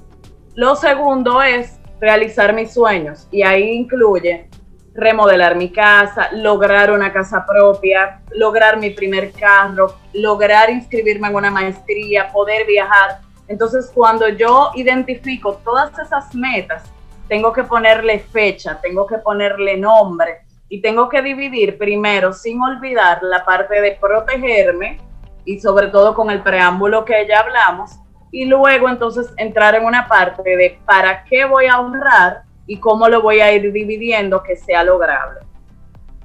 [0.53, 4.47] Lo segundo es realizar mis sueños y ahí incluye
[4.93, 11.49] remodelar mi casa, lograr una casa propia, lograr mi primer carro, lograr inscribirme en una
[11.49, 13.26] maestría, poder viajar.
[13.47, 16.83] Entonces, cuando yo identifico todas esas metas,
[17.27, 20.39] tengo que ponerle fecha, tengo que ponerle nombre
[20.69, 24.99] y tengo que dividir primero, sin olvidar la parte de protegerme
[25.45, 27.91] y sobre todo con el preámbulo que ya hablamos,
[28.31, 33.07] y luego entonces entrar en una parte de para qué voy a ahorrar y cómo
[33.07, 35.39] lo voy a ir dividiendo que sea lograble.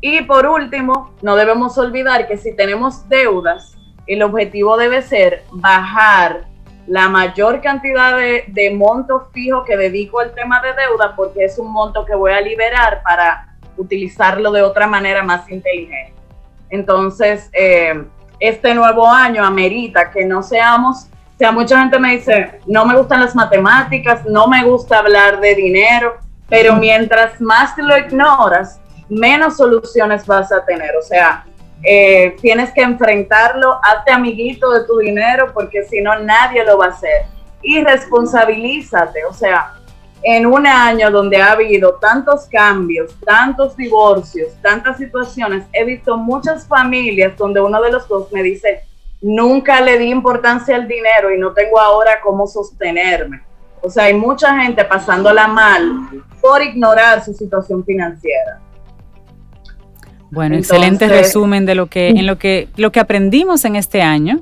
[0.00, 3.76] Y por último, no debemos olvidar que si tenemos deudas,
[4.08, 6.46] el objetivo debe ser bajar
[6.86, 11.58] la mayor cantidad de, de monto fijo que dedico al tema de deuda porque es
[11.58, 16.14] un monto que voy a liberar para utilizarlo de otra manera más inteligente.
[16.70, 18.04] Entonces, eh,
[18.40, 22.96] este nuevo año amerita que no seamos, o sea, mucha gente me dice, no me
[22.96, 26.16] gustan las matemáticas, no me gusta hablar de dinero,
[26.48, 30.96] pero mientras más lo ignoras, menos soluciones vas a tener.
[30.96, 31.44] O sea,
[31.82, 36.86] eh, tienes que enfrentarlo, hazte amiguito de tu dinero porque si no nadie lo va
[36.86, 37.26] a hacer.
[37.62, 39.74] Y responsabilízate, o sea,
[40.22, 46.66] en un año donde ha habido tantos cambios, tantos divorcios, tantas situaciones, he visto muchas
[46.66, 48.84] familias donde uno de los dos me dice,
[49.20, 53.42] nunca le di importancia al dinero y no tengo ahora cómo sostenerme.
[53.80, 56.08] O sea, hay mucha gente pasándola mal
[56.40, 58.60] por ignorar su situación financiera.
[60.32, 64.40] Bueno, excelente resumen de lo que en lo que lo que aprendimos en este año,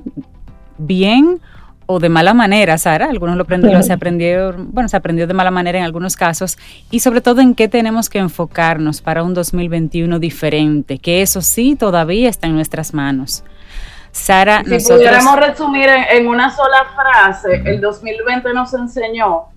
[0.77, 1.41] bien
[1.85, 5.51] o de mala manera, Sara, algunos lo aprendieron, se aprendieron, bueno, se aprendió de mala
[5.51, 6.57] manera en algunos casos,
[6.89, 11.75] y sobre todo en qué tenemos que enfocarnos para un 2021 diferente, que eso sí
[11.75, 13.43] todavía está en nuestras manos.
[14.13, 19.47] Sara, si pudiéramos resumir en, una sola frase, el 2020 nos enseñó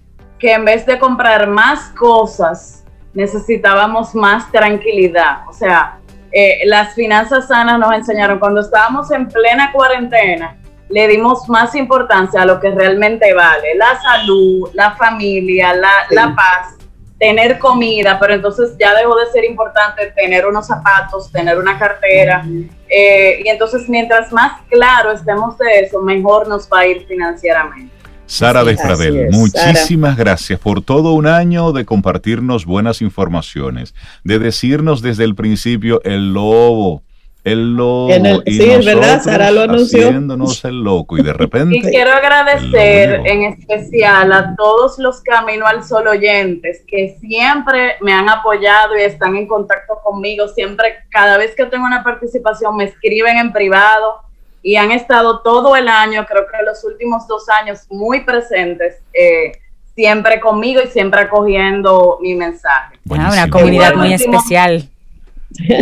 [0.40, 5.48] que en vez de comprar más cosas, necesitábamos más tranquilidad.
[5.48, 6.00] O sea,
[6.36, 10.56] eh, las finanzas sanas nos enseñaron cuando estábamos en plena cuarentena,
[10.88, 16.74] le dimos más importancia a lo que realmente vale, la salud, la familia, la, paz,
[17.20, 22.44] tener comida, pero entonces ya dejó de ser importante tener unos zapatos, tener una cartera,
[22.88, 27.93] eh, y entonces mientras más claro estemos de eso, mejor nos va a ir financieramente.
[28.26, 33.94] Sara Despradel, muchísimas gracias por todo un año de compartirnos buenas informaciones,
[34.24, 37.02] de decirnos desde el principio el lobo
[37.44, 38.08] el lobo.
[38.46, 40.08] y sí, es verdad, Sara lo anunció.
[40.08, 41.76] Haciéndonos el loco y de repente.
[41.76, 48.12] Y quiero agradecer en especial a todos los Camino al Sol oyentes que siempre me
[48.12, 50.48] han apoyado y están en contacto conmigo.
[50.48, 54.22] Siempre, cada vez que tengo una participación, me escriben en privado
[54.64, 58.96] y han estado todo el año, creo que los últimos dos años, muy presentes.
[59.12, 59.52] Eh,
[59.94, 62.98] siempre conmigo y siempre acogiendo mi mensaje.
[63.10, 64.88] Ah, una comunidad muy especial.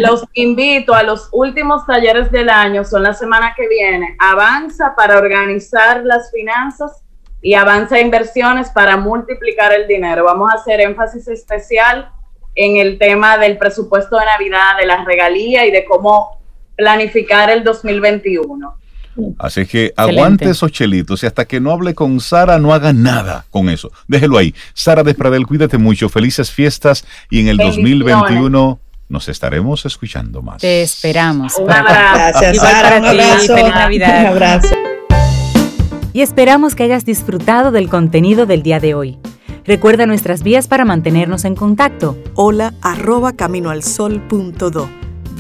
[0.01, 4.16] Los invito a los últimos talleres del año, son la semana que viene.
[4.18, 7.03] Avanza para organizar las finanzas
[7.41, 10.24] y avanza inversiones para multiplicar el dinero.
[10.24, 12.11] Vamos a hacer énfasis especial
[12.55, 16.41] en el tema del presupuesto de Navidad, de la regalía y de cómo
[16.77, 18.75] planificar el 2021.
[19.39, 23.45] Así que aguante esos chelitos y hasta que no hable con Sara no haga nada
[23.51, 23.93] con eso.
[24.09, 24.55] Déjelo ahí.
[24.73, 30.62] Sara Despradel, cuídate mucho, felices fiestas y en el 2021 nos estaremos escuchando más.
[30.62, 31.57] Te esperamos.
[31.59, 32.41] Un abrazo.
[32.41, 32.99] Gracias, Sara.
[32.99, 33.55] Un abrazo.
[33.55, 34.20] Feliz Navidad.
[34.20, 34.75] Un abrazo.
[36.14, 39.18] Y esperamos que hayas disfrutado del contenido del día de hoy.
[39.64, 42.18] Recuerda nuestras vías para mantenernos en contacto.
[42.35, 45.12] Hola arroba caminoalsol.do.